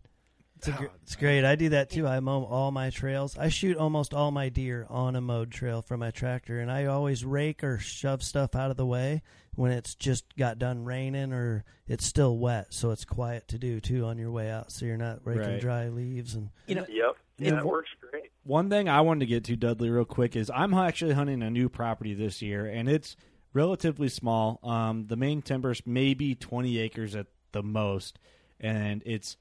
[0.58, 1.46] It's, a gr- it's great.
[1.46, 2.06] I do that too.
[2.06, 3.38] I mow all my trails.
[3.38, 6.86] I shoot almost all my deer on a mowed trail from my tractor, and I
[6.86, 9.22] always rake or shove stuff out of the way
[9.56, 13.80] when it's just got done raining or it's still wet, so it's quiet to do
[13.80, 15.62] too on your way out, so you're not raking Right.
[15.62, 16.50] dry leaves and.
[16.68, 17.16] You know, Yep.
[17.40, 18.32] Yeah, that works great.
[18.44, 21.50] One thing I wanted to get to, Dudley, real quick, is I'm actually hunting a
[21.50, 23.16] new property this year, and it's
[23.54, 24.60] relatively small.
[24.64, 28.20] Um, the main timber's maybe 20 acres at the most,
[28.60, 29.38] and it's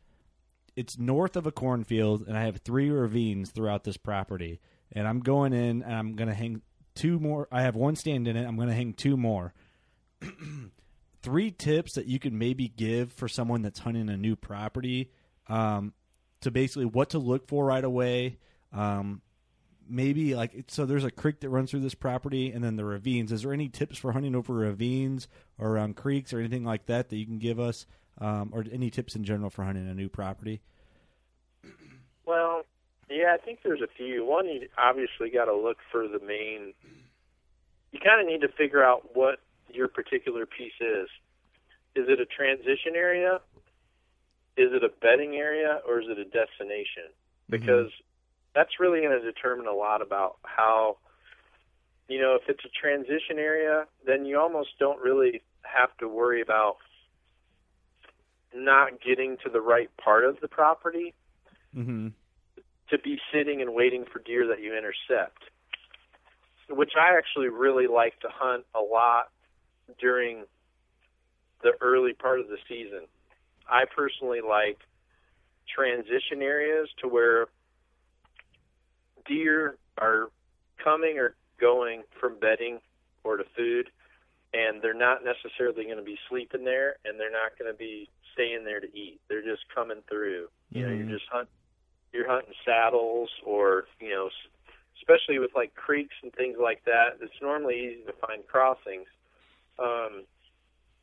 [0.77, 4.61] it's north of a cornfield, and I have three ravines throughout this property.
[4.93, 6.63] And I'm going in, and I'm going to hang
[6.95, 7.49] two more.
[7.51, 8.47] I have one stand in it.
[8.47, 9.55] I'm going to hang two more.
[11.23, 15.11] three tips that you could maybe give for someone that's hunting a new property
[15.49, 15.93] um,
[16.41, 18.39] to basically what to look for right away.
[18.73, 19.23] Um,
[19.89, 23.33] maybe like so there's a creek that runs through this property and then the ravines.
[23.33, 25.29] Is there any tips for hunting over ravines
[25.59, 27.87] or around creeks or anything like that that you can give us?
[28.21, 30.61] Um, or any tips in general for hunting a new property?
[32.27, 32.63] Well,
[33.09, 34.25] yeah, I think there's a few.
[34.25, 36.75] One, you obviously got to look for the main.
[37.93, 39.39] You kind of need to figure out what
[39.73, 41.09] your particular piece is.
[41.95, 43.41] Is it a transition area?
[44.59, 47.15] Is it a bedding area, or is it a destination?
[47.49, 47.91] Because
[48.55, 50.99] that's really going to determine a lot about how.
[52.11, 56.41] You know, if it's a transition area, then you almost don't really have to worry
[56.41, 56.77] about
[58.55, 61.15] not getting to the right part of the property
[61.77, 62.09] Mm-hmm.
[62.91, 65.43] to be sitting and waiting for deer that you intercept,
[66.71, 69.29] which I actually really like to hunt a lot
[70.01, 70.45] during
[71.63, 73.03] the early part of the season.
[73.69, 74.79] I personally like
[75.75, 77.47] transition areas to where
[79.27, 80.29] deer are
[80.83, 82.81] coming or going from bedding
[83.25, 83.91] or to food,
[84.55, 88.09] and they're not necessarily going to be sleeping there, and they're not going to be
[88.33, 89.21] staying there to eat.
[89.29, 90.49] They're just coming through.
[90.71, 90.99] You know, Mhm.
[90.99, 91.49] you're just hunt,
[92.13, 94.31] you're hunting saddles, or you know,
[94.97, 97.19] especially with like creeks and things like that.
[97.21, 99.09] It's normally easy to find crossings.
[99.79, 100.25] Um,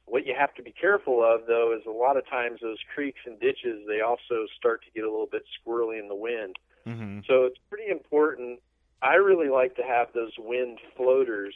[0.06, 3.20] what you have to be careful of, though, is a lot of times those creeks
[3.26, 6.58] and ditches they also start to get a little bit squirrely in the wind.
[6.88, 7.20] Mm-hmm.
[7.28, 8.60] So it's pretty important.
[9.02, 11.56] I really like to have those wind floaters.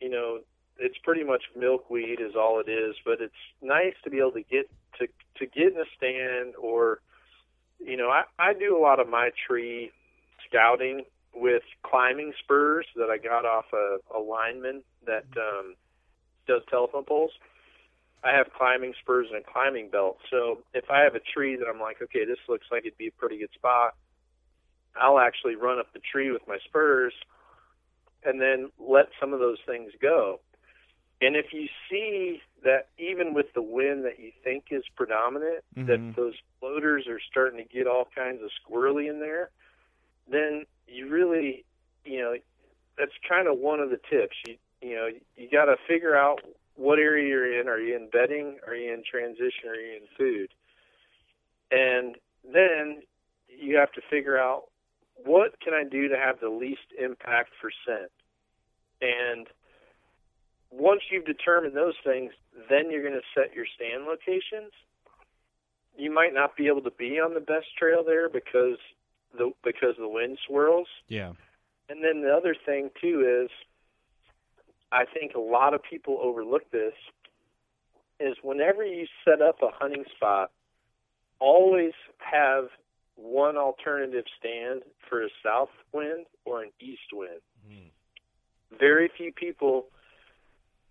[0.00, 0.40] You know,
[0.78, 4.42] it's pretty much milkweed is all it is, but it's nice to be able to
[4.42, 5.06] get to
[5.38, 7.00] to get in a stand or
[7.80, 9.90] you know, I, I do a lot of my tree
[10.48, 11.04] scouting
[11.34, 15.74] with climbing spurs that I got off a, a lineman that um
[16.46, 17.32] does telephone poles.
[18.24, 20.18] I have climbing spurs and a climbing belt.
[20.30, 23.08] So if I have a tree that I'm like, okay, this looks like it'd be
[23.08, 23.94] a pretty good spot,
[24.96, 27.12] I'll actually run up the tree with my spurs
[28.24, 30.40] and then let some of those things go.
[31.20, 35.86] And if you see that even with the wind that you think is predominant, Mhm.
[35.86, 39.50] that those floaters are starting to get all kinds of squirrely in there,
[40.26, 41.64] then you really,
[42.04, 42.38] you know,
[42.96, 44.36] that's kind of one of the tips.
[44.46, 46.42] You you know, you got to figure out
[46.76, 47.68] what area you're in.
[47.68, 48.58] Are you in bedding?
[48.66, 49.68] Are you in transition?
[49.68, 50.48] Are you in food?
[51.70, 53.02] And then
[53.48, 54.64] you have to figure out
[55.24, 58.10] what can I do to have the least impact for scent.
[59.00, 59.46] And
[60.70, 62.32] once you've determined those things,
[62.68, 64.72] then you're going to set your stand locations.
[65.96, 68.78] You might not be able to be on the best trail there because
[69.36, 70.88] the because the wind swirls.
[71.08, 71.32] Yeah.
[71.88, 73.50] And then the other thing too is
[74.94, 76.94] I think a lot of people overlook this
[78.20, 80.52] is whenever you set up a hunting spot,
[81.40, 82.66] always have
[83.16, 87.40] one alternative stand for a south wind or an east wind.
[87.66, 87.88] Hmm.
[88.78, 89.86] Very few people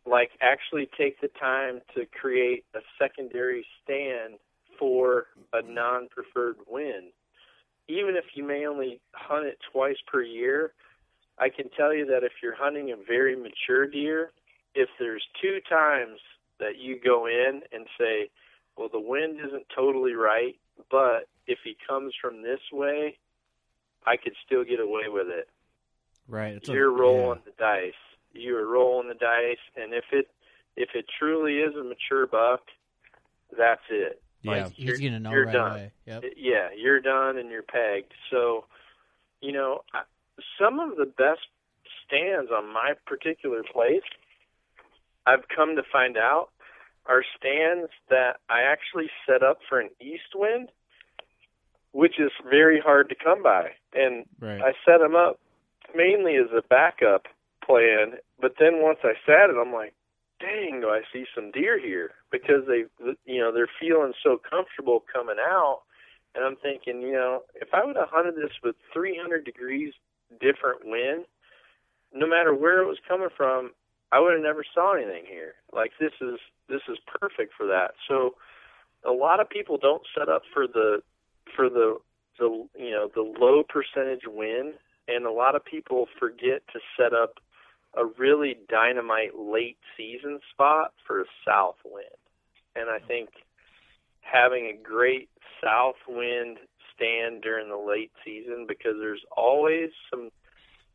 [0.05, 4.33] like actually take the time to create a secondary stand
[4.77, 7.13] for a non-preferred wind.
[7.87, 10.73] Even if you may only hunt it twice per year,
[11.39, 14.31] I can tell you that if you're hunting a very mature deer,
[14.75, 16.19] if there's two times
[16.59, 18.29] that you go in and say,
[18.77, 20.55] well, the wind isn't totally right,
[20.89, 23.17] but if he comes from this way,
[24.05, 25.47] I could still get away with it.
[26.27, 26.53] Right.
[26.55, 27.93] It's a- You're rolling the dice.
[28.31, 30.29] You are rolling the dice, and if it
[30.75, 32.61] if it truly is a mature buck,
[33.55, 34.19] that's it.
[34.41, 34.69] Yeah.
[34.69, 35.71] He's you're- gonna know you're right done.
[35.71, 35.91] away.
[36.07, 36.23] Yep.
[36.35, 38.11] Yeah, you're done and you're pegged.
[38.31, 38.65] So,
[39.39, 40.03] you know, I-
[40.59, 41.47] some of the best
[42.05, 44.03] stands on my particular place,
[45.25, 46.49] I've come to find out,
[47.05, 50.69] are stands that I actually set up for an east wind,
[51.91, 53.71] which is very hard to come by.
[53.93, 54.61] And Right.
[54.61, 55.39] I set them up
[55.93, 57.27] mainly as a backup
[57.65, 59.93] plan, but then once I sat it, I'm like,
[60.39, 62.11] dang, do I see some deer here?
[62.31, 62.85] Because they,
[63.25, 65.81] you know, they're feeling so comfortable coming out,
[66.35, 69.93] and I'm thinking, you know, if I would have hunted this with 300 degrees
[70.39, 71.25] different wind,
[72.13, 73.71] no matter where it was coming from,
[74.11, 75.55] I would have never saw anything here.
[75.73, 77.91] Like this is this is perfect for that.
[78.07, 78.35] So
[79.05, 81.01] a lot of people don't set up for the
[81.55, 81.97] for the
[82.39, 84.75] the you know the low percentage wind,
[85.07, 87.39] and a lot of people forget to set up
[87.95, 92.05] a really dynamite late season spot for a south wind.
[92.75, 93.29] And I think
[94.21, 95.29] having a great
[95.63, 96.57] south wind
[97.03, 100.29] stand during the late season because there's always some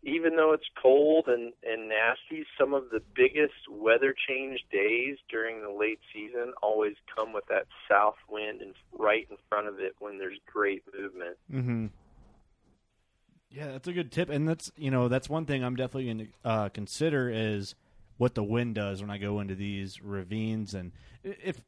[0.04, 5.61] even though it's cold and, and nasty, some of the biggest weather change days during
[5.61, 9.96] the late season always come with that south wind and right in front of it
[9.98, 11.36] when there's great movement.
[11.52, 11.86] Mm-hmm.
[13.50, 16.18] Yeah, that's a good tip, and that's you know that's one thing I'm definitely going
[16.18, 17.74] to uh, consider is
[18.18, 20.92] what the wind does when I go into these ravines, and
[21.24, 21.61] if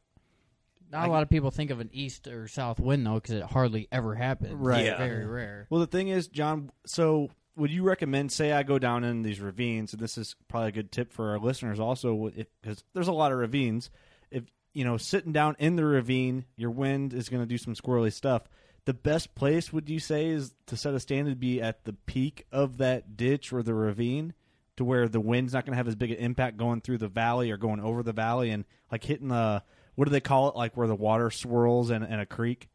[0.91, 3.45] Not a lot of people think of an east or south wind though, because it
[3.45, 4.55] hardly ever happens.
[4.55, 4.86] Right.
[4.86, 5.66] It's very rare.
[5.70, 6.70] Well, the thing is, John.
[6.84, 8.32] So, would you recommend?
[8.32, 11.30] Say, I go down in these ravines, and this is probably a good tip for
[11.30, 12.30] our listeners also,
[12.62, 13.91] because there's a lot of ravines.
[14.30, 17.74] If you know, sitting down in the ravine, your wind is going to do some
[17.74, 18.43] squirrely stuff.
[18.86, 21.93] The best place, would you say, is to set a stand to be at the
[21.93, 24.32] peak of that ditch or the ravine,
[24.76, 27.09] to where the wind's not going to have as big an impact going through the
[27.09, 29.62] valley or going over the valley and like hitting the
[30.01, 32.70] what do they call it, like where the water swirls in, in a creek.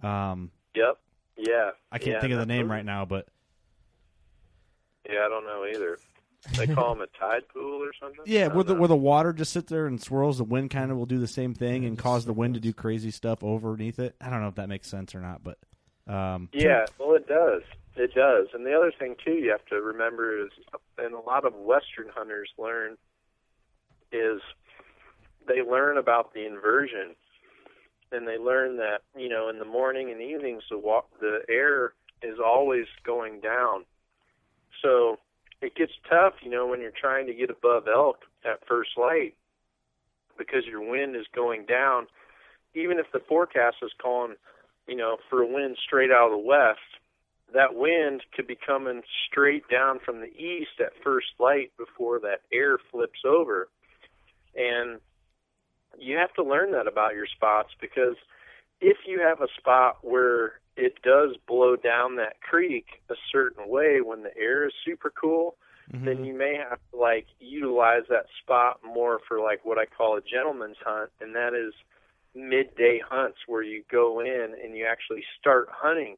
[0.00, 0.96] Um, Yep.
[1.36, 1.70] Yeah.
[1.90, 3.26] I can't Yeah, think of the name right now, but
[5.04, 5.98] Yeah, I don't know either.
[6.56, 8.20] They call them a tide pool or something.
[8.26, 10.92] Yeah, where the don't where the water just sits there and swirls, the wind kind
[10.92, 13.98] of will do the same thing and cause the wind to do crazy stuff underneath
[13.98, 14.14] it.
[14.20, 15.58] I don't know if that makes sense or not, but
[16.06, 17.62] um, Yeah, well, it does.
[17.96, 18.46] It does.
[18.54, 20.52] And the other thing too, you have to remember is,
[20.96, 22.96] and a lot of Western hunters learn,
[24.12, 24.40] is
[25.48, 27.14] they learn about the inversion,
[28.12, 31.94] and they learn that you know in the morning and evenings the wa- the air
[32.22, 33.84] is always going down.
[34.82, 35.18] So
[35.60, 39.34] it gets tough, you know, when you're trying to get above elk at first light
[40.36, 42.06] because your wind is going down.
[42.74, 44.36] Even if the forecast is calling,
[44.86, 46.78] you know, for a wind straight out of the west,
[47.54, 52.42] that wind could be coming straight down from the east at first light before that
[52.52, 53.68] air flips over.
[54.54, 55.00] And
[55.98, 58.16] you have to learn that about your spots because
[58.80, 64.00] if you have a spot where it does blow down that creek a certain way
[64.00, 65.56] when the air is super cool,
[65.92, 66.04] mm-hmm.
[66.04, 70.16] then you may have to like utilize that spot more for like what I call
[70.16, 71.74] a gentleman's hunt, and that is
[72.34, 76.16] midday hunts where you go in and you actually start hunting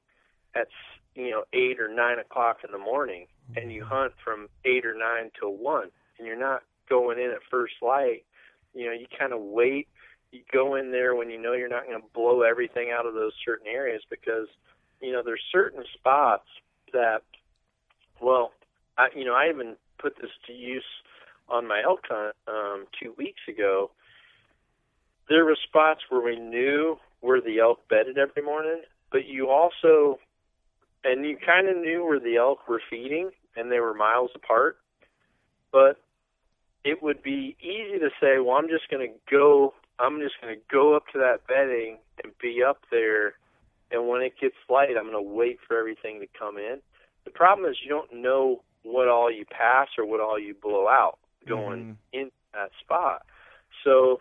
[0.54, 0.68] at
[1.14, 3.26] you know eight or nine o'clock in the morning,
[3.56, 3.94] and you mm-hmm.
[3.94, 8.24] hunt from eight or nine till one, and you're not going in at first light.
[8.74, 9.88] You know, you kind of wait.
[10.32, 13.14] You go in there when you know you're not going to blow everything out of
[13.14, 14.46] those certain areas because
[15.00, 16.46] you know there's certain spots
[16.92, 17.22] that,
[18.20, 18.52] well,
[18.96, 20.84] I you know I even put this to use
[21.48, 23.90] on my elk hunt um, two weeks ago.
[25.28, 30.18] There were spots where we knew where the elk bedded every morning, but you also,
[31.04, 34.78] and you kind of knew where the elk were feeding, and they were miles apart.
[35.72, 36.00] But
[36.84, 40.54] it would be easy to say, well, I'm just going to go, I'm just going
[40.54, 43.34] to go up to that bedding and be up there,
[43.90, 46.78] and when it gets light, I'm going to wait for everything to come in.
[47.24, 50.88] The problem is you don't know what all you pass or what all you blow
[50.88, 51.92] out going mm-hmm.
[52.12, 53.22] in that spot.
[53.84, 54.20] So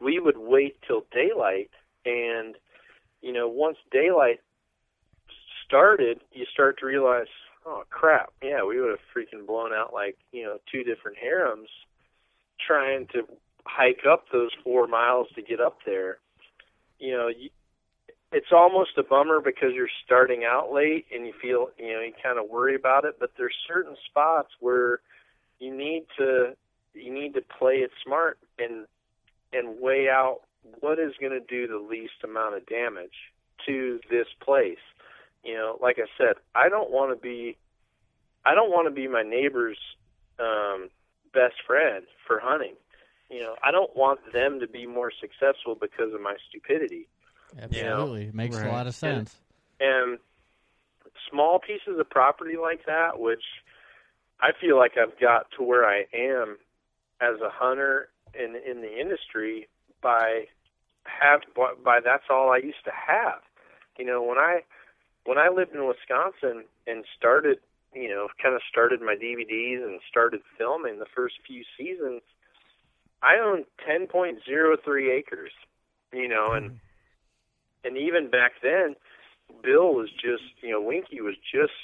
[0.00, 1.70] we would wait till daylight
[2.04, 2.56] and
[3.20, 4.40] you know once daylight
[5.64, 7.26] started you start to realize
[7.68, 11.68] oh crap yeah we would have freaking blown out like you know two different harems
[12.66, 13.22] trying to
[13.64, 16.18] hike up those four miles to get up there
[16.98, 17.50] you know you,
[18.32, 22.12] it's almost a bummer because you're starting out late and you feel you know you
[22.22, 25.00] kind of worry about it but there's certain spots where
[25.58, 26.56] you need to
[26.94, 28.86] you need to play it smart and
[29.52, 30.40] and weigh out
[30.80, 33.32] what is going to do the least amount of damage
[33.66, 34.78] to this place.
[35.44, 37.56] You know, like I said, I don't want to be
[38.44, 39.78] I don't want to be my neighbor's
[40.38, 40.90] um
[41.32, 42.74] best friend for hunting.
[43.30, 47.08] You know, I don't want them to be more successful because of my stupidity.
[47.60, 49.36] Absolutely, makes a lot of sense.
[49.80, 50.18] And
[51.30, 53.42] small pieces of property like that, which
[54.40, 56.58] I feel like I've got to where I am
[57.20, 59.68] as a hunter in in the industry
[60.00, 60.46] by
[61.04, 61.40] have
[61.84, 63.40] by that's all I used to have.
[63.98, 64.60] You know, when I
[65.28, 67.58] when I lived in Wisconsin and started,
[67.94, 72.22] you know, kind of started my DVDs and started filming the first few seasons,
[73.22, 74.38] I owned 10.03
[75.12, 75.50] acres,
[76.14, 76.76] you know, and hmm.
[77.84, 78.96] and even back then,
[79.62, 81.76] Bill was just, you know, Winke was just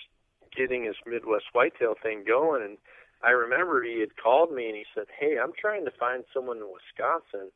[0.57, 2.79] getting his Midwest whitetail thing going, and
[3.23, 6.59] I remember he had called me and he said, "Hey, I'm trying to find someone
[6.59, 7.51] in Wisconsin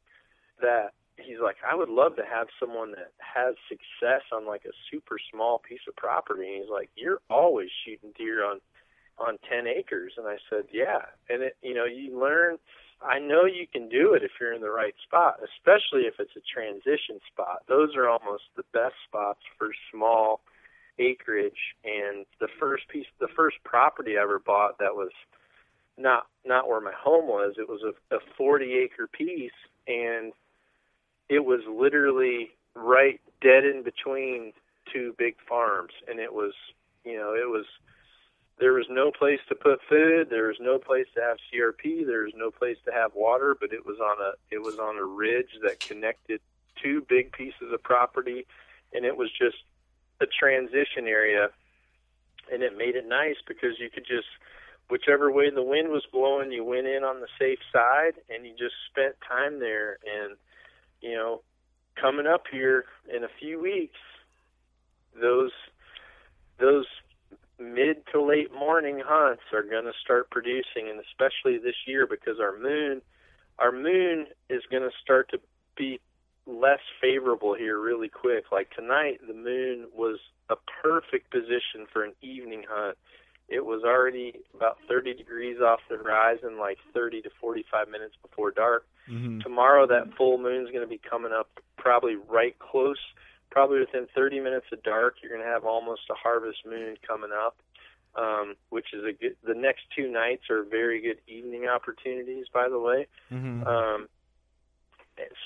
[0.61, 4.73] that he's like, I would love to have someone that has success on like a
[4.91, 8.61] super small piece of property." And he's like, "You're always shooting deer on
[9.19, 12.59] on 10 acres." And I said, "Yeah." And it, you know, you learn
[13.01, 16.35] I know you can do it if you're in the right spot, especially if it's
[16.37, 17.63] a transition spot.
[17.69, 20.41] Those are almost the best spots for small
[20.99, 21.77] acreage.
[21.85, 25.13] And the first piece, the first property I ever bought that was
[25.97, 27.55] not not where my home was.
[27.57, 29.51] It was a, a 40 acre piece,
[29.87, 30.33] and
[31.29, 34.53] it was literally right dead in between
[34.93, 36.53] two big farms, and it was
[37.05, 37.67] you know it was
[38.59, 40.29] there was no place to put food.
[40.31, 43.73] There was no place to have crp there was no place to have water but
[43.73, 46.41] it was on a it was on a ridge that connected
[46.83, 48.47] two big pieces of property.
[48.95, 49.57] And it was just
[50.21, 51.49] a transition area.
[52.53, 54.29] And it made it nice because you could just
[54.89, 58.53] whichever way the wind was blowing you went in on the safe side and you
[58.53, 59.99] just spent time there.
[60.03, 60.37] And
[61.01, 61.43] you know
[62.01, 62.85] coming up here
[63.15, 63.99] in a few weeks
[65.21, 65.53] those
[66.59, 66.87] those
[67.59, 72.39] mid to late morning hunts are going to start producing and especially this year because
[72.41, 73.03] our moon
[73.59, 75.41] our moon is going to start to
[75.77, 76.01] be
[76.47, 78.47] less favorable here really quick.
[78.51, 80.19] Like tonight the moon was
[80.49, 82.97] a perfect position for an evening hunt
[83.49, 88.51] it was already about 30 degrees off the horizon, like 30 to 45 minutes before
[88.51, 88.87] dark.
[89.09, 89.43] Mhm.
[89.43, 92.99] Tomorrow, that full moon's going to be coming up probably right close,
[93.51, 95.23] probably within 30 minutes of dark.
[95.23, 97.57] You're going to have almost a harvest moon coming up,
[98.17, 99.37] um, which is a good.
[99.43, 103.07] The next two nights are very good evening opportunities, by the way.
[103.33, 103.67] Mhm.
[103.67, 104.09] Um,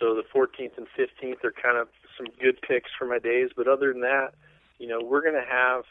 [0.00, 3.50] so the 14th and 15th are kind of some good picks for my days.
[3.56, 4.34] But other than that,
[4.78, 5.84] you know, we're gonna have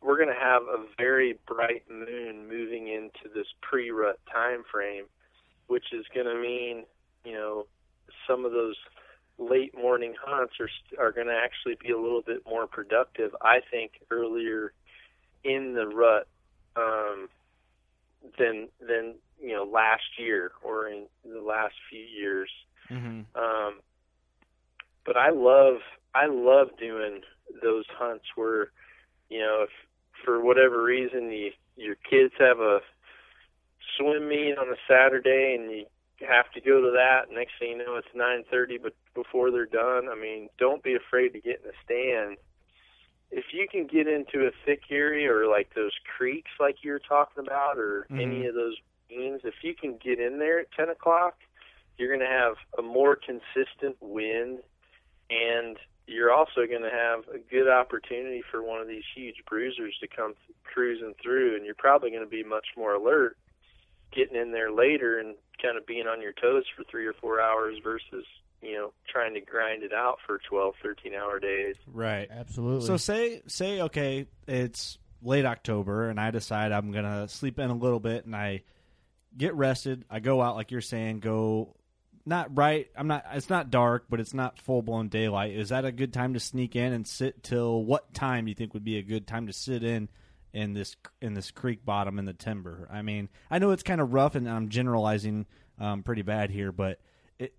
[0.00, 5.04] we're gonna have a very bright moon moving into this pre-rut time frame,
[5.66, 6.84] which is gonna mean,
[7.24, 7.66] you know,
[8.26, 8.76] some of those
[9.38, 13.34] late morning hunts are are gonna actually be a little bit more productive.
[13.42, 14.72] I think earlier
[15.44, 16.28] in the rut
[16.76, 17.28] um,
[18.38, 22.50] than than you know last year or in the last few years.
[22.90, 23.24] Mhm.
[23.34, 23.80] Um,
[25.04, 25.80] but I love
[26.14, 27.22] I love doing
[27.62, 28.70] those hunts where
[29.28, 29.70] you know if
[30.24, 32.80] for whatever reason you, your kids have a
[33.96, 35.86] swim meet on a Saturday and you
[36.26, 37.32] have to go to that.
[37.32, 40.94] Next thing you know, it's nine thirty, but before they're done, I mean, don't be
[40.94, 42.36] afraid to get in the stand.
[43.30, 46.98] If you can get into a thick area or like those creeks, like you were
[46.98, 48.48] talking about, or any Mhm.
[48.48, 51.38] of those beans, if you can get in there at ten o'clock,
[51.98, 54.62] you're going to have a more consistent wind,
[55.30, 59.94] and you're also going to have a good opportunity for one of these huge bruisers
[60.00, 60.34] to come
[60.64, 63.36] cruising through, and you're probably going to be much more alert
[64.12, 67.40] getting in there later and kind of being on your toes for three or four
[67.40, 68.24] hours versus
[68.62, 72.28] you know trying to grind it out for 12 13 hour days Right.
[72.30, 72.86] Absolutely.
[72.86, 77.74] So say say okay, it's late October and I decide I'm gonna sleep in a
[77.74, 78.62] little bit and I
[79.36, 80.04] get rested.
[80.08, 81.76] I go out like you're saying, go
[82.28, 82.88] not right.
[82.94, 83.24] I'm not.
[83.32, 85.54] It's not dark, but it's not full blown daylight.
[85.54, 88.54] Is that a good time to sneak in and sit till what time do you
[88.54, 90.08] think would be a good time to sit in
[90.52, 92.88] in this in this creek bottom in the timber?
[92.92, 95.46] I mean, I know it's kind of rough and I'm generalizing
[95.78, 97.00] um, pretty bad here, but
[97.38, 97.54] it,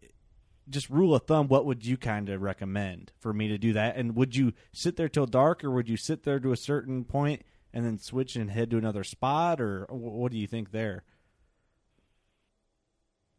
[0.70, 3.98] just rule of thumb, what would you kind of recommend for me to do that?
[3.98, 7.06] And would you sit there till dark, or would you sit there to a certain
[7.06, 7.42] point
[7.74, 11.04] and then switch and head to another spot, or what do you think there?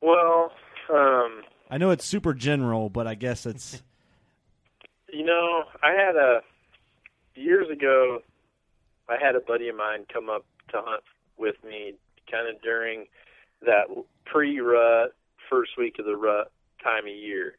[0.00, 0.50] well
[0.92, 3.82] um I know it's super general, but I guess it's
[5.12, 6.40] You know, I had a
[7.34, 8.20] years ago.
[9.08, 11.02] I had a buddy of mine come up to hunt
[11.36, 11.94] with me,
[12.30, 13.06] kind of during
[13.62, 13.86] that
[14.24, 15.14] pre-rut,
[15.48, 17.56] first week of the rut time of year,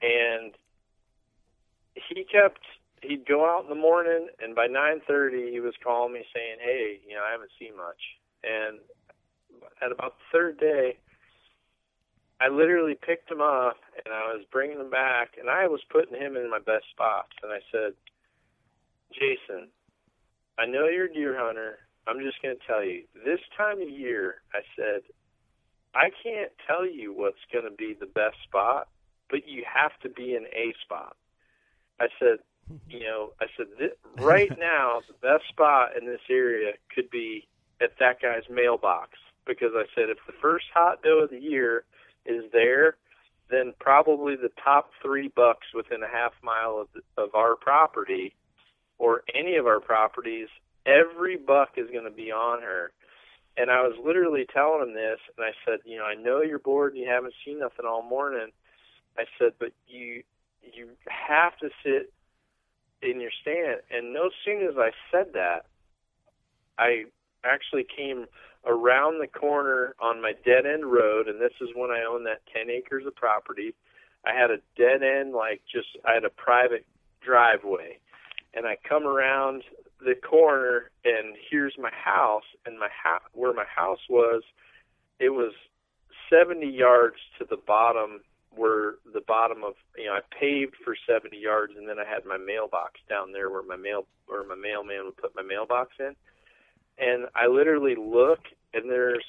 [0.00, 0.52] and
[1.94, 2.60] he kept.
[3.02, 6.56] He'd go out in the morning, and by nine thirty, he was calling me saying,
[6.60, 8.00] "Hey, you know, I haven't seen much."
[8.42, 8.78] And
[9.82, 10.98] at about the third day,
[12.40, 16.18] I literally picked him up and I was bringing him back, and I was putting
[16.18, 17.32] him in my best spots.
[17.42, 17.92] And I said,
[19.12, 19.68] Jason,
[20.58, 21.78] I know you're a deer hunter.
[22.06, 25.02] I'm just going to tell you, this time of year, I said,
[25.94, 28.88] I can't tell you what's going to be the best spot,
[29.28, 31.16] but you have to be in a spot.
[32.00, 32.38] I said,
[32.88, 37.46] you know, I said, this, right now, the best spot in this area could be
[37.82, 39.10] at that guy's mailbox.
[39.46, 41.84] Because I said, if the first hot doe of the year
[42.30, 42.96] is there,
[43.50, 48.34] then probably the top three bucks within a half mile of, of our property
[48.98, 50.48] or any of our properties,
[50.86, 52.92] every buck is going to be on her.
[53.56, 56.58] And I was literally telling him this, and I said, you know, I know you're
[56.58, 58.48] bored and you haven't seen nothing all morning.
[59.18, 60.22] I said, but you
[60.62, 62.12] you have to sit
[63.02, 63.80] in your stand.
[63.90, 65.66] And no sooner as I said that,
[66.78, 67.04] I
[67.44, 68.26] actually came
[68.66, 72.42] around the corner on my dead end road, and this is when I owned that
[72.54, 73.74] 10 acres of property.
[74.24, 76.84] I had a dead end, like just, I had a private
[77.24, 77.98] driveway.
[78.52, 79.62] And I come around
[80.00, 84.42] the corner, and here's my house, and my house, where my house was,
[85.18, 85.52] it was
[86.30, 88.20] 70 yards to the bottom
[88.52, 92.24] where the bottom of you know I paved for 70 yards and then I had
[92.24, 96.16] my mailbox down there where my mail where my mailman would put my mailbox in
[97.00, 98.40] and I literally look
[98.74, 99.24] and there's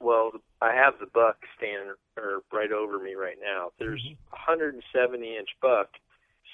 [0.00, 3.70] well I have the buck standing or right over me right now.
[3.78, 4.34] There's mm-hmm.
[4.34, 5.88] a 170 inch buck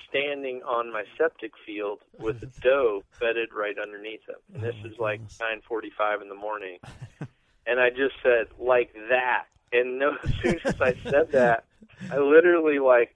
[0.08, 4.36] standing on my septic field with a doe bedded right underneath him.
[4.54, 6.78] And this oh, is like 9:45 in the morning.
[7.68, 9.44] And I just said like that.
[9.72, 11.64] And no as soon as I said that
[12.10, 13.14] I literally like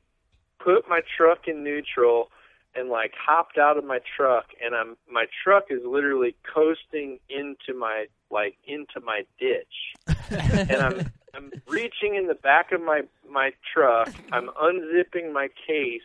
[0.59, 2.29] put my truck in neutral
[2.75, 7.79] and like hopped out of my truck and I'm my truck is literally coasting into
[7.79, 9.95] my like into my ditch.
[10.31, 16.03] and I'm I'm reaching in the back of my my truck, I'm unzipping my case,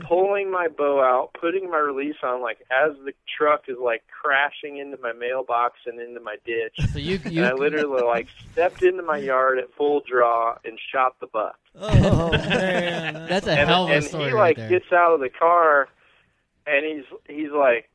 [0.00, 4.78] pulling my bow out, putting my release on, like as the truck is like crashing
[4.78, 6.74] into my mailbox and into my ditch.
[6.92, 10.78] So you, and you I literally like stepped into my yard at full draw and
[10.92, 11.58] shot the buck.
[11.78, 14.68] Oh man, that's a and, hell of a and story he right like there.
[14.68, 15.88] gets out of the car
[16.66, 17.88] and he's he's like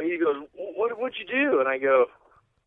[0.00, 1.60] he goes what what'd you do?
[1.60, 2.06] And i go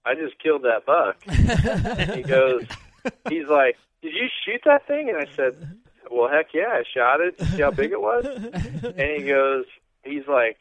[0.05, 1.17] i just killed that buck.
[1.27, 2.65] And he goes
[3.29, 5.09] he's like did you shoot that thing?
[5.09, 5.79] And i said
[6.11, 7.39] well heck yeah i shot it.
[7.41, 8.25] See how big it was?
[8.25, 9.65] And he goes
[10.03, 10.59] he's like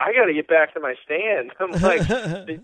[0.00, 1.50] I got to get back to my stand.
[1.60, 2.02] I'm like,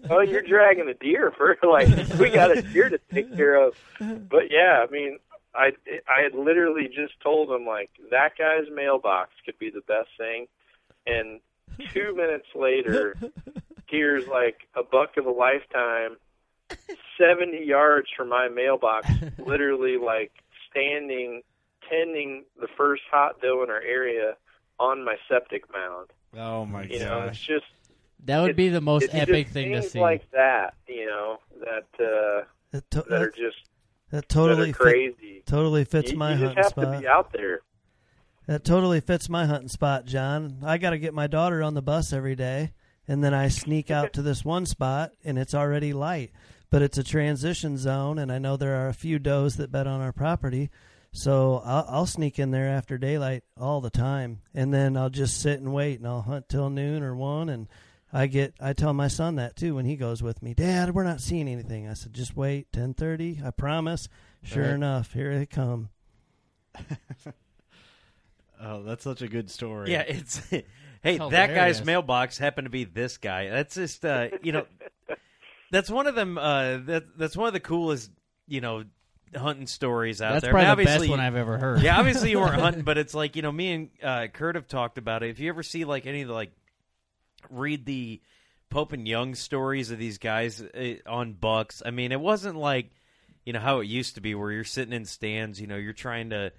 [0.09, 1.89] oh, you're dragging a deer for like
[2.19, 3.75] we got a deer to take care of.
[3.99, 5.19] But yeah, I mean,
[5.55, 5.73] I
[6.09, 10.47] I had literally just told him like that guy's mailbox could be the best thing,
[11.07, 11.41] and
[11.93, 13.17] two minutes later,
[13.87, 16.17] here's like a buck of a lifetime,
[17.19, 19.09] seventy yards from my mailbox,
[19.39, 20.33] literally like
[20.71, 21.43] standing
[21.89, 24.35] tending the first hot doe in our area
[24.81, 26.09] on my septic mound.
[26.37, 27.67] Oh my You know, it's just
[28.25, 30.01] that would be the most it's epic just thing to things see.
[30.01, 30.75] like that.
[30.89, 33.57] You know that uh, that, to- that are just
[34.15, 35.43] that totally that are fit, crazy.
[35.45, 36.93] totally fits you, my you just hunting have spot.
[36.95, 37.61] to be out there.
[38.47, 40.59] That totally fits my hunting spot, John.
[40.63, 42.73] I got to get my daughter on the bus every day,
[43.09, 46.31] and then I sneak out to this one spot, and it's already light,
[46.71, 49.89] but it's a transition zone, and I know there are a few does that bed
[49.89, 50.71] on our property,
[51.11, 55.41] so I'll, I'll sneak in there after daylight all the time, and then I'll just
[55.41, 57.67] sit and wait, and I'll hunt till noon or one, and
[58.17, 60.55] I get I tell my son that too when he goes with me.
[60.55, 61.89] Dad, we're not seeing anything.
[61.89, 63.41] I said, just wait, ten thirty.
[63.45, 64.09] I promise.
[64.45, 64.75] Sure Right.
[64.75, 65.89] enough, here they come.
[68.61, 69.93] Oh, that's such a good story.
[69.93, 70.39] Yeah, it's
[71.03, 73.49] hey, that guy's mailbox happened to be this guy.
[73.49, 74.67] That's just uh, you know,
[75.71, 76.39] that's one of them.
[76.39, 78.11] Uh, that that's one of the coolest
[78.47, 78.85] you know
[79.37, 80.53] hunting stories out That's there.
[80.53, 81.83] probably I mean, the best obviously- one I've ever heard.
[81.83, 84.69] Yeah, obviously you weren't hunting, but it's like you know, me and uh, Kurt have
[84.69, 85.31] talked about it.
[85.31, 86.53] If you ever see like any of the like
[87.51, 88.21] read the
[88.71, 92.91] Pope and Young stories of these guys uh, on bucks, I mean, it wasn't like
[93.45, 95.61] you know how it used to be where you're sitting in stands.
[95.61, 96.53] You know, you're trying to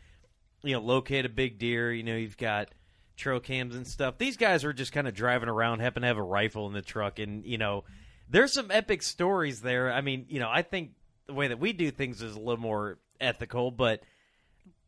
[0.64, 1.92] you know locate a big deer.
[1.92, 2.70] You know, you've got
[3.18, 4.18] trail cams and stuff.
[4.18, 6.82] These guys were just kind of driving around, happen to have a rifle in the
[6.82, 7.84] truck, and you know,
[8.30, 9.92] there's some epic stories there.
[9.92, 10.92] I mean, you know, I think
[11.28, 14.02] the way that we do things is a little more ethical, but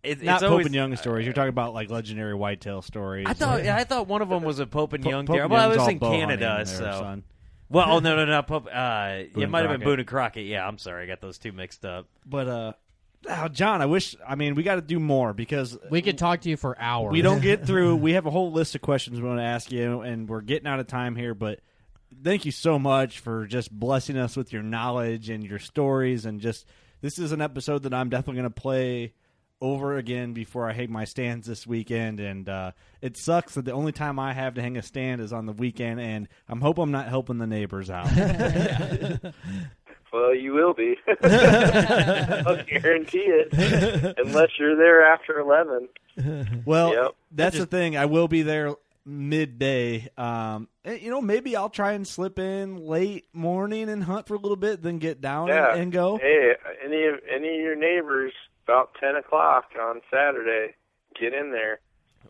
[0.08, 1.26] it, Not it's Pope always, and Young stories.
[1.26, 3.26] You're talking about like legendary whitetail stories.
[3.30, 5.44] I thought I thought one of them was a Pope and Po- Young Pope deer.
[5.44, 7.00] and Well, I was in Canada, hunting there, so.
[7.00, 7.24] son.
[7.70, 8.68] Well, oh no, no, no, Pope.
[8.72, 9.84] Uh, it might have been Crockett.
[9.84, 10.46] Boone and Crockett.
[10.46, 12.08] Yeah, I'm sorry, I got those two mixed up.
[12.26, 12.74] But uh,
[13.30, 14.16] oh, John, I wish.
[14.26, 17.12] I mean, we got to do more because we could talk to you for hours.
[17.12, 17.96] we don't get through.
[17.98, 20.68] We have a whole list of questions we want to ask you, and we're getting
[20.68, 21.34] out of time here.
[21.34, 21.60] But
[22.24, 26.40] thank you so much for just blessing us with your knowledge and your stories, and
[26.40, 26.66] just
[27.02, 29.14] this is an episode that I'm definitely going to play
[29.62, 32.20] over again before I hang my stands this weekend.
[32.20, 32.72] And uh,
[33.02, 35.54] it sucks that the only time I have to hang a stand is on the
[35.54, 38.08] weekend, and I'm hope I'm not helping the neighbors out.
[40.14, 40.96] Well, you will be.
[41.22, 45.90] I'll guarantee it, unless you're there after eleven.
[46.66, 47.16] Well, Yep.
[47.34, 47.98] that's the thing.
[47.98, 48.74] I will be there
[49.06, 50.08] midday.
[50.18, 54.36] Um, and, you know, maybe I'll try and slip in late morning and hunt for
[54.36, 55.74] a little bit, then get down Yeah.
[55.74, 56.18] and, and go.
[56.18, 56.54] Hey,
[56.86, 58.32] any of any of your neighbors
[58.68, 60.76] about ten o'clock on Saturday,
[61.20, 61.80] get in there.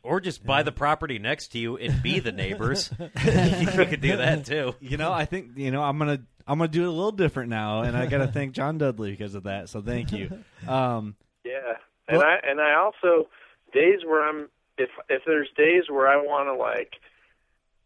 [0.03, 2.91] Or just buy the property next to you and be the neighbors.
[2.99, 4.75] you could do that too.
[4.79, 7.49] You know, I think you know I'm gonna I'm gonna do it a little different
[7.49, 9.69] now, and I got to thank John Dudley because of that.
[9.69, 10.43] So thank you.
[10.67, 11.73] Um, Yeah,
[12.07, 13.27] and Well- I and I also
[13.73, 16.93] days where I'm if if there's days where I want to like,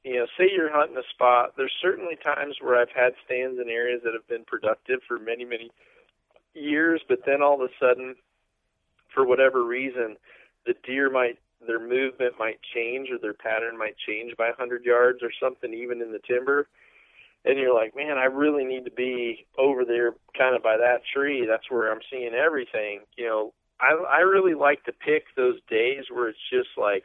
[0.04, 1.54] you know, say you're hunting a spot.
[1.56, 5.46] There's certainly times where I've had stands in areas that have been productive for many
[5.46, 5.72] many
[6.54, 8.16] years, but then all of a sudden,
[9.14, 10.18] for whatever reason,
[10.66, 15.20] the deer might their movement might change or their pattern might change by 100 yards
[15.22, 16.68] or something, even in the timber.
[17.46, 21.02] And you're like, man, I really need to be over there, kind of by that
[21.14, 21.46] tree.
[21.48, 23.02] That's where I'm seeing everything.
[23.18, 27.04] You know, I I really like to pick those days where it's just like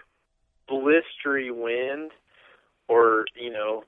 [0.70, 2.10] blistery wind,
[2.86, 3.84] or you know,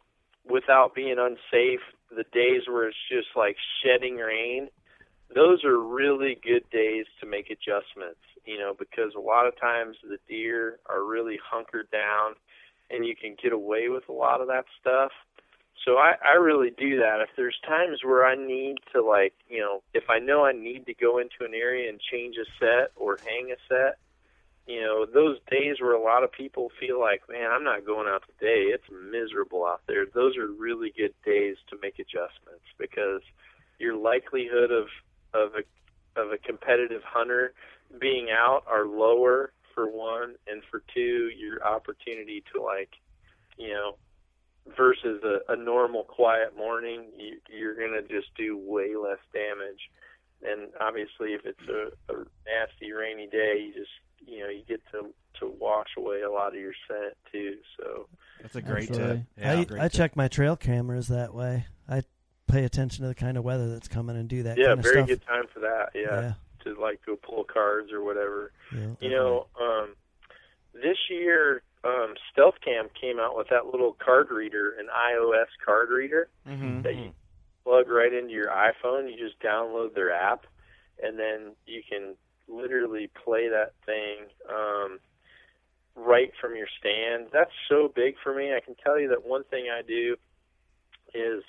[0.48, 1.80] without being unsafe.
[2.10, 4.68] The days where it's just like shedding rain.
[5.34, 8.20] Those are really good days to make adjustments.
[8.44, 12.34] You know, because a lot of times the deer are really hunkered down,
[12.90, 15.12] and you can get away with a lot of that stuff.
[15.84, 17.20] So I, I really do that.
[17.20, 20.86] If there's times where I need to like, you know, if I know I need
[20.86, 23.98] to go into an area and change a set or hang a set,
[24.66, 28.06] you know, those days where a lot of people feel like, man, I'm not going
[28.06, 28.68] out today.
[28.68, 30.04] It's miserable out there.
[30.04, 33.22] Those are really good days to make adjustments because
[33.78, 34.88] your likelihood of
[35.34, 37.52] of a of a competitive hunter
[38.00, 42.90] being out are lower for one, and for two, your opportunity to like,
[43.56, 43.94] you know,
[44.76, 49.80] versus a, a normal quiet morning, you, you're gonna just do way less damage.
[50.42, 53.90] And obviously, if it's a, a nasty rainy day, you just
[54.26, 57.56] you know you get to to wash away a lot of your scent too.
[57.78, 58.08] So
[58.42, 59.16] That's a great Absolutely.
[59.16, 59.26] tip.
[59.38, 59.92] Yeah, I, great I tip.
[59.92, 61.66] check my trail cameras that way.
[62.48, 64.78] I pay attention to the kind of weather that's coming and do that yeah, kind
[64.78, 65.08] of very stuff.
[65.08, 65.90] good time for that.
[65.94, 66.32] Yeah, Yeah.
[66.64, 68.52] to like go pull cards or whatever.
[68.74, 68.88] Yeah.
[69.00, 69.94] You know, um,
[70.74, 75.90] this year um, Stealth Cam came out with that little card reader, an iOS card
[75.90, 76.82] reader Mhm.
[76.82, 77.12] that you
[77.64, 79.10] plug right into your iPhone.
[79.10, 80.44] You just download their app,
[81.02, 82.16] and then you can
[82.48, 84.98] literally play that thing um,
[85.94, 87.28] right from your stand.
[87.32, 88.54] That's so big for me.
[88.54, 90.16] I can tell you that one thing I do
[91.14, 91.44] is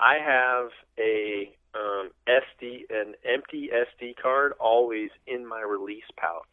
[0.00, 6.44] I have a um, SD, an empty SD card always in my release pouch.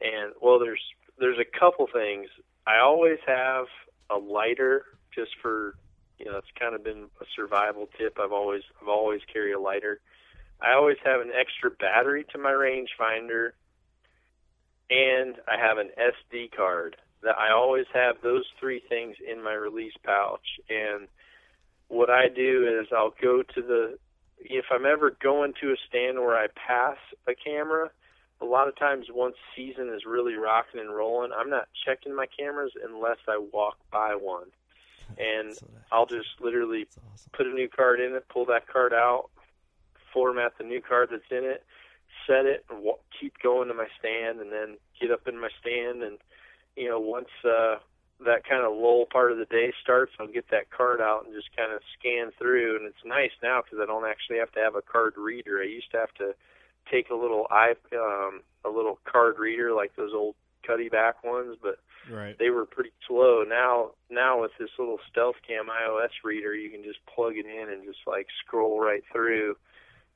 [0.00, 0.82] And well, there's
[1.18, 2.28] there's a couple things.
[2.66, 3.66] I always have
[4.08, 4.84] a lighter
[5.14, 5.74] just for
[6.18, 8.18] you know it's kind of been a survival tip.
[8.20, 10.00] I've always I've always carry a lighter.
[10.62, 13.52] I always have an extra battery to my rangefinder,
[14.90, 16.96] and I have an SD card.
[17.22, 20.58] That I always have those three things in my release pouch.
[20.70, 21.06] And
[21.90, 23.98] what I do is I'll go to the
[24.38, 26.96] if I'm ever going to a stand where I pass
[27.28, 27.90] a camera,
[28.40, 32.26] a lot of times once season is really rocking and rolling, I'm not checking my
[32.38, 34.46] cameras unless I walk by one.
[35.18, 35.58] And
[35.92, 36.86] I'll just literally
[37.32, 39.28] put a new card in it, pull that card out,
[40.14, 41.64] format the new card that's in it,
[42.26, 45.50] set it, and wa- keep going to my stand, and then get up in my
[45.60, 46.02] stand.
[46.02, 46.18] And
[46.76, 47.76] you know, once uh,
[48.24, 51.34] that kind of lull part of the day starts, I'll get that card out and
[51.34, 52.76] just kind of scan through.
[52.76, 55.60] And it's nice now because I don't actually have to have a card reader.
[55.60, 56.34] I used to have to
[56.90, 60.34] take a little i um, a little card reader like those old
[60.68, 61.78] Cuddeback ones, but
[62.10, 62.36] Right.
[62.38, 63.44] they were pretty slow.
[63.46, 67.68] Now, now with this little Stealth Cam iOS reader, you can just plug it in
[67.70, 69.56] and just like scroll right through.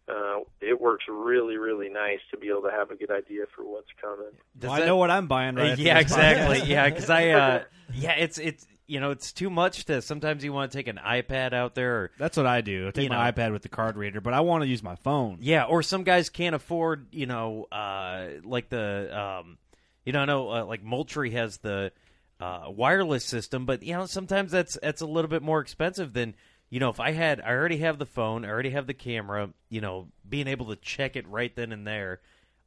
[0.09, 3.63] Uh, it works really, really nice to be able to have a good idea for
[3.65, 4.27] what's coming.
[4.59, 5.71] Does Well, I that- know what I'm buying right.
[5.71, 6.59] after yeah, exactly.
[6.61, 6.69] podcast.
[6.69, 7.63] yeah, because I, uh,
[7.95, 10.03] yeah, it's it's you know it's too much to.
[10.03, 12.89] Sometimes you want to take an iPad out there, or That's what I do.
[12.89, 13.33] I take You my know.
[13.33, 15.39] iPad with the card reader, but I want to use my phone.
[15.41, 19.57] yeah, or some guys can't afford, you know, uh, like the, um,
[20.05, 21.93] you know, I know uh, like Moultrie has the
[22.41, 26.35] uh, wireless system, but you know sometimes that's that's a little bit more expensive than.
[26.75, 29.51] You know, if I had, I already have the phone, I already have the camera.
[29.69, 32.19] You know, being able to check it right then and there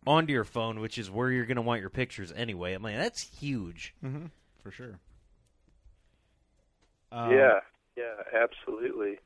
[0.06, 2.74] onto your phone, which is where you're going to want your pictures anyway.
[2.74, 3.94] I mean, that's huge.
[4.02, 4.28] Mm-hmm.
[4.64, 5.00] For sure.
[7.12, 7.60] Um, yeah,
[7.98, 9.20] yeah, absolutely.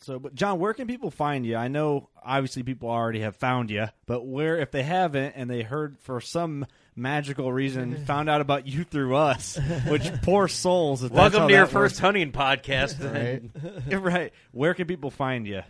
[0.00, 1.56] So, but John, where can people find you?
[1.56, 5.60] I know obviously people already have found you, but where if they haven't and they
[5.60, 6.64] heard for some
[6.96, 9.58] magical reason found out about you through us,
[9.88, 11.02] which poor souls.
[11.02, 11.92] If Welcome how to your that works.
[11.94, 12.94] first hunting podcast.
[13.88, 14.32] Yeah, right.
[14.52, 15.62] Where can people find you?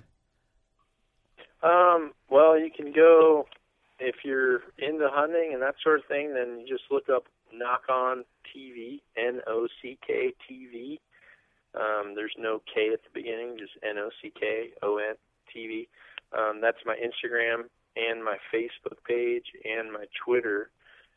[1.63, 3.47] Um, well, you can go
[3.99, 6.35] if you're into hunting and that sort of thing.
[6.35, 8.25] Then you just look up Nock On
[8.55, 10.99] TV, N O C K TV.
[11.75, 15.15] Um, there's no K at the beginning, just N O C K O N
[15.55, 15.89] TV.
[16.37, 17.65] Um, that's my Instagram
[17.97, 20.71] and my Facebook page and my Twitter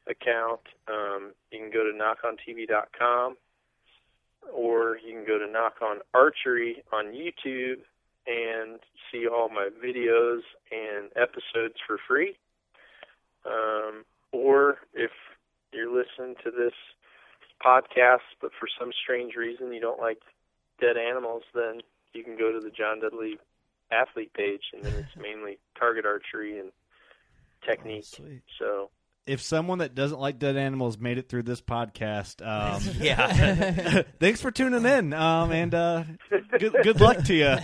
[0.09, 0.61] account.
[0.87, 3.35] Um, you can go to nockontv.com
[4.53, 7.79] or you can go to Nock On Archery on YouTube
[8.25, 8.79] and
[9.11, 12.35] see all my videos and episodes for free.
[13.45, 15.11] Um, or if
[15.71, 16.73] you're listening to this
[17.63, 20.19] podcast, but for some strange reason you don't like
[20.79, 21.81] dead animals, then
[22.13, 23.37] you can go to the John Dudley
[23.91, 26.71] athlete page, and then it's mainly target archery and
[27.65, 28.05] technique.
[28.59, 28.89] so
[29.27, 34.03] If someone that doesn't like dead animals made it through this podcast, um, Yeah.
[34.19, 36.03] thanks for tuning in, um, and uh,
[36.57, 37.57] good, good luck to you.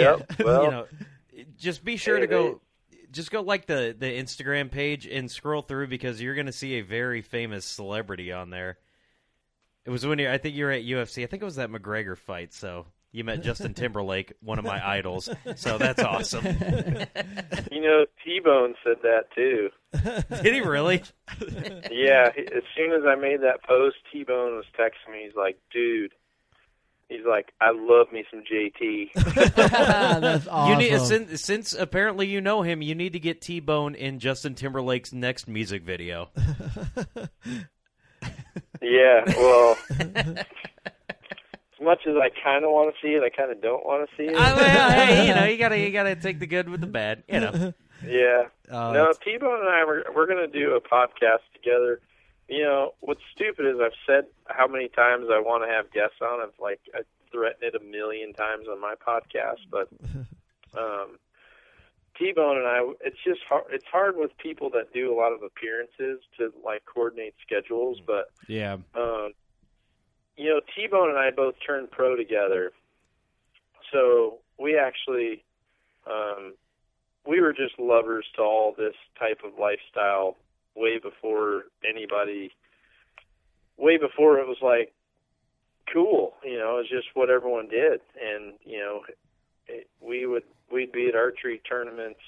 [0.00, 0.32] Yep.
[0.42, 0.86] Well, you know,
[1.58, 2.60] just be sure Hey, to go.
[3.12, 6.74] Just go like the the Instagram page and scroll through because you're going to see
[6.74, 8.78] a very famous celebrity on there.
[9.84, 11.22] It was when you I think you were at UFC.
[11.22, 12.52] I think it was that McGregor fight.
[12.52, 15.30] So you met Justin Timberlake, one of my idols.
[15.56, 16.44] So that's awesome.
[17.72, 19.70] you know, T Bone said that too.
[20.42, 21.02] Did he really?
[21.90, 25.24] yeah, as soon as I made that post, T Bone was texting me.
[25.24, 26.12] He's like, "Dude,"
[27.08, 29.14] he's like, "I love me some JT."
[29.54, 30.72] That's awesome.
[30.72, 34.18] You need since, since apparently you know him, you need to get T Bone in
[34.18, 36.28] Justin Timberlake's next music video.
[38.82, 39.78] yeah, well,
[41.78, 44.08] as much as I kind of want to see it, I kind of don't want
[44.08, 44.36] to see it.
[44.36, 47.22] I, well, hey, you know, you gotta you gotta take the good with the bad.
[47.28, 47.74] You know,
[48.06, 48.44] Yeah.
[48.70, 52.00] Uh, no, T Bone and I we're we're gonna do a podcast together.
[52.48, 56.16] You know, what's stupid is I've said how many times I want to have guests
[56.22, 56.40] on.
[56.40, 57.00] I've like I
[57.32, 59.88] threatened it a million times on my podcast, but
[60.78, 61.18] um,
[62.18, 63.64] T Bone and I, it's just hard.
[63.70, 68.00] It's hard with people that do a lot of appearances to like coordinate schedules.
[68.06, 68.76] But yeah.
[68.94, 69.32] um,
[70.36, 72.72] you know, T Bone and I both turned pro together,
[73.92, 75.42] so we actually
[76.06, 76.54] um,
[77.26, 80.36] we were just lovers to all this type of lifestyle
[80.74, 82.52] way before anybody
[83.78, 84.92] way before it was like
[85.92, 88.00] cool you know it was just what everyone did.
[88.20, 89.02] And you know
[89.66, 92.20] it, we would we'd be at archery tournaments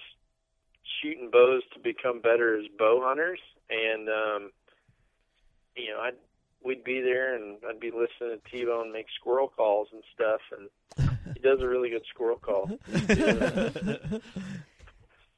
[1.02, 3.40] shooting bows to become better as bow hunters.
[3.70, 4.51] And um
[5.76, 6.14] you know I'd
[6.64, 10.68] we'd be there and I'd be listening to T-Bone make squirrel calls and stuff and
[11.35, 12.70] he does a really good squirrel call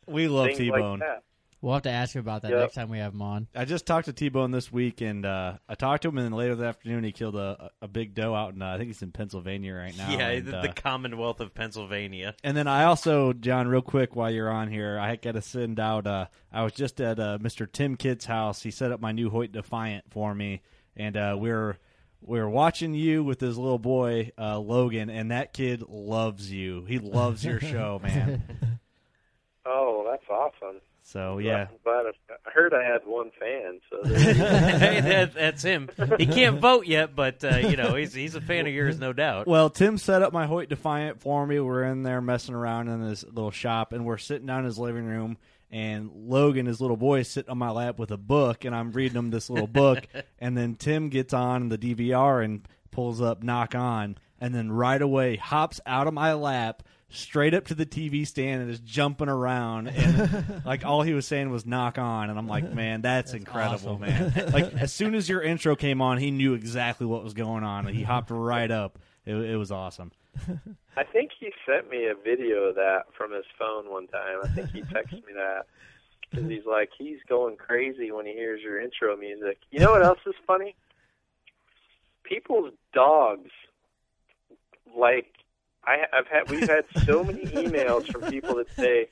[0.06, 1.00] we love T Bone.
[1.00, 1.22] that.
[1.62, 2.60] We'll have to ask you about that Yep.
[2.60, 3.46] next time we have him on.
[3.54, 6.24] I just talked to T Bone this week, and uh, I talked to him, and
[6.24, 8.86] then later that afternoon he killed a, a big doe out in uh, I think
[8.88, 10.10] he's in Pennsylvania right now.
[10.10, 12.34] yeah, and, the, uh, the Commonwealth of Pennsylvania.
[12.42, 15.78] And then I also, John, real quick while you're on here, I got to send
[15.78, 16.06] out.
[16.06, 17.70] Uh, I was just at uh, Mr.
[17.70, 18.62] Tim Kidd's house.
[18.62, 20.62] He set up my new Hoyt Defiant for me,
[20.96, 21.78] and uh, we are
[22.22, 26.84] we were watching you with his little boy uh, Logan, and that kid loves you.
[26.84, 28.42] He loves your show, man.
[29.64, 30.80] Oh, that's awesome.
[31.02, 32.10] So yeah, I'm I,
[32.46, 33.80] I heard I had one fan.
[33.90, 35.88] So hey, that, that's him.
[36.18, 39.12] He can't vote yet, but uh, you know he's he's a fan of yours, no
[39.12, 39.48] doubt.
[39.48, 41.58] Well, Tim set up my Hoyt Defiant for me.
[41.58, 44.78] We're in there messing around in this little shop, and we're sitting down in his
[44.78, 45.36] living room.
[45.72, 48.90] And Logan, his little boy, is sitting on my lap with a book, and I'm
[48.90, 50.06] reading him this little book.
[50.40, 55.00] and then Tim gets on the DVR and pulls up Nock On, and then right
[55.00, 59.28] away hops out of my lap straight up to the TV stand and is jumping
[59.28, 59.88] around.
[59.88, 64.00] And like all he was saying was Nock On, and I'm like, man, that's, incredible,
[64.00, 64.00] awesome.
[64.00, 64.32] man.
[64.52, 67.86] Like as soon as your intro came on, he knew exactly what was going on.
[67.86, 68.98] He hopped right up.
[69.24, 70.12] It, it was awesome.
[70.96, 74.38] I think he sent me a video of that from his phone one time.
[74.42, 75.66] I think he texted me that
[76.30, 79.58] because he's like he's going crazy when he hears your intro music.
[79.70, 80.74] You know what else is funny?
[82.24, 83.50] People's dogs
[84.96, 85.26] like
[85.84, 89.08] I, I've had we've had so many emails from people that say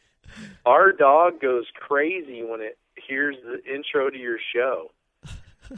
[0.66, 4.90] our dog goes crazy when it hears the intro to your show.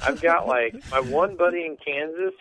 [0.03, 2.35] I've got like my one buddy in Kansas.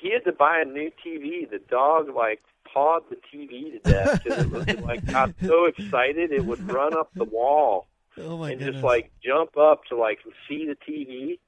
[0.00, 1.48] He had to buy a new TV.
[1.48, 2.42] The dog like
[2.72, 6.94] pawed the TV to death because it was like got so excited it would run
[6.96, 7.86] up the wall
[8.18, 8.74] Oh and goodness.
[8.74, 11.38] just like jump up to like see the TV.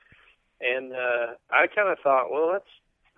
[0.61, 2.69] And uh I kind of thought, well, that's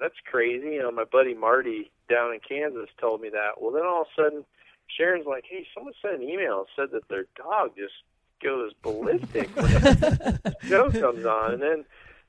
[0.01, 0.69] that's crazy.
[0.74, 3.61] You know, my buddy Marty down in Kansas told me that.
[3.61, 4.44] Well, then all of a sudden,
[4.89, 7.94] Sherrard's like, hey, someone sent an email and said that their dog just
[8.43, 11.55] goes ballistic when the show comes on.
[11.55, 11.85] And then,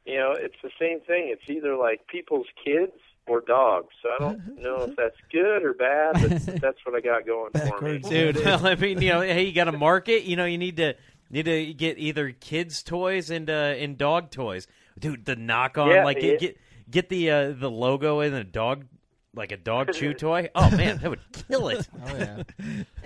[0.08, 1.30] you know, it's the same thing.
[1.32, 2.94] It's either like people's kids
[3.28, 3.90] or dogs.
[4.02, 7.52] So I don't know if that's good or bad, but that's what I got going
[7.52, 8.00] for me.
[8.00, 8.38] dude.
[8.38, 10.24] Well, I mean, you know, hey, you got to market.
[10.24, 10.94] You know, you need to
[11.30, 14.66] need to get either kids' toys and uh, and dog toys,
[14.98, 15.26] dude.
[15.26, 16.58] The Nock On, Yeah, like it- get get,
[16.90, 18.86] get the uh, the logo and a dog,
[19.34, 20.49] like a dog chew toy.
[20.56, 21.88] Oh man, that would kill it.
[22.06, 22.44] Oh yeah.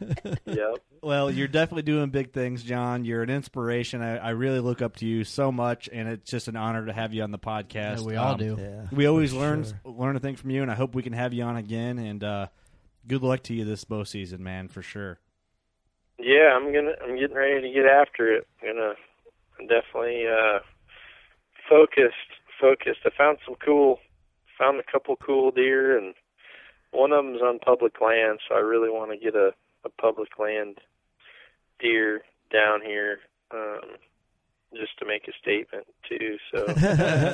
[0.45, 0.75] Yep.
[1.03, 3.05] Well, you're definitely doing big things, John.
[3.05, 4.01] You're an inspiration.
[4.01, 6.93] I, I really look up to you so much, and it's just an honor to
[6.93, 7.99] have you on the podcast.
[7.99, 8.57] Yeah, we all Um, do.
[8.59, 8.87] yeah.
[8.91, 9.73] We always learn Sure.
[9.85, 11.97] learn a thing from you, and I hope we can have you on again.
[11.99, 12.47] And uh,
[13.07, 15.19] good luck to you this bow season, man, for sure.
[16.19, 16.93] Yeah, I'm gonna.
[17.03, 18.47] I'm getting ready to get after it.
[18.61, 18.93] I'm gonna
[19.59, 20.59] I'm definitely uh,
[21.67, 22.15] focused.
[22.59, 22.99] Focused.
[23.05, 23.99] I found some cool.
[24.61, 26.13] Found a couple cool deer, and
[26.91, 28.39] one of them's on public land.
[28.47, 29.51] So I really want to get a,
[29.83, 30.77] a public land
[31.79, 32.21] deer
[32.51, 33.19] down here,
[33.51, 33.79] um,
[34.73, 36.37] just to make a statement too.
[36.53, 36.65] So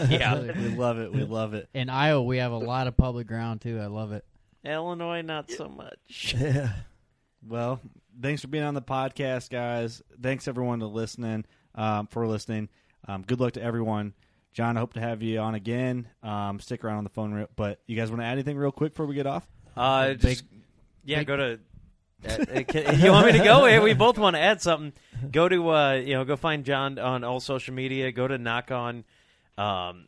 [0.10, 1.12] Yeah, We love it.
[1.12, 1.68] We love it.
[1.74, 3.80] In Iowa, we have a lot of public ground too.
[3.80, 4.24] I love it.
[4.64, 6.36] Illinois, not so much.
[6.40, 6.70] Yeah.
[7.48, 7.80] Well,
[8.22, 10.02] thanks for being on the podcast, guys.
[10.22, 11.46] Thanks everyone to listening
[11.76, 12.70] um, for listening.
[13.08, 14.14] Um, good luck to everyone.
[14.58, 16.08] John, I hope to have you on again.
[16.24, 18.72] Um, stick around on the phone, real, but you guys want to add anything real
[18.72, 19.46] quick before we get off?
[19.76, 20.46] Uh, Big- just
[21.06, 21.60] yeah, go to.
[22.28, 23.66] Uh, uh, can- you want me to go?
[23.68, 24.94] Hey, we both want to add something.
[25.32, 28.12] Go to uh, you know, go find John on all social media.
[28.12, 29.04] Go to Nock On.
[29.60, 30.08] Um,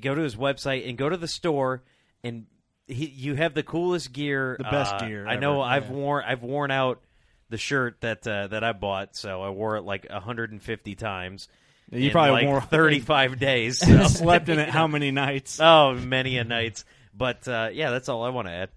[0.00, 1.82] go to his website and go to the store,
[2.22, 2.46] and
[2.86, 5.62] he, you have the coolest gear, The best Uh, gear I know.
[5.64, 5.68] ever.
[5.68, 7.00] I've worn I've worn out
[7.48, 11.48] the shirt that uh, that I bought, so I wore it like 150 times.
[11.90, 13.78] You in, probably like wore 35 days.
[13.90, 14.04] So.
[14.04, 15.58] slept in it how many nights?
[15.62, 16.84] Oh, many a nights.
[17.14, 18.70] But uh, yeah, that's all I want to add.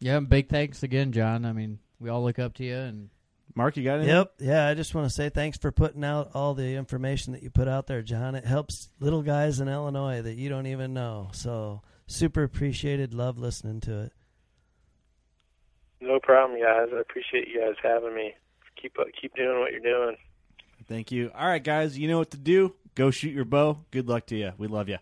[0.00, 1.44] Yeah, big thanks again, John.
[1.44, 3.10] I mean, we all look up to you, and
[3.54, 4.14] Mark, you got anything?
[4.14, 4.32] Yep.
[4.40, 7.50] Yeah, I just want to say thanks for putting out all the information that you
[7.50, 8.34] put out there, John.
[8.34, 11.30] It helps little guys in Illinois that you don't even know.
[11.32, 13.12] So super appreciated.
[13.12, 14.12] Love listening to it.
[16.00, 16.88] No problem, guys.
[16.94, 18.34] I appreciate you guys having me.
[18.80, 20.16] Keep keep doing what you're doing.
[20.88, 21.30] Thank you.
[21.34, 22.74] All right, guys, you know what to do.
[22.94, 23.78] Go shoot your bow.
[23.90, 24.52] Good luck to you.
[24.58, 24.98] We love you.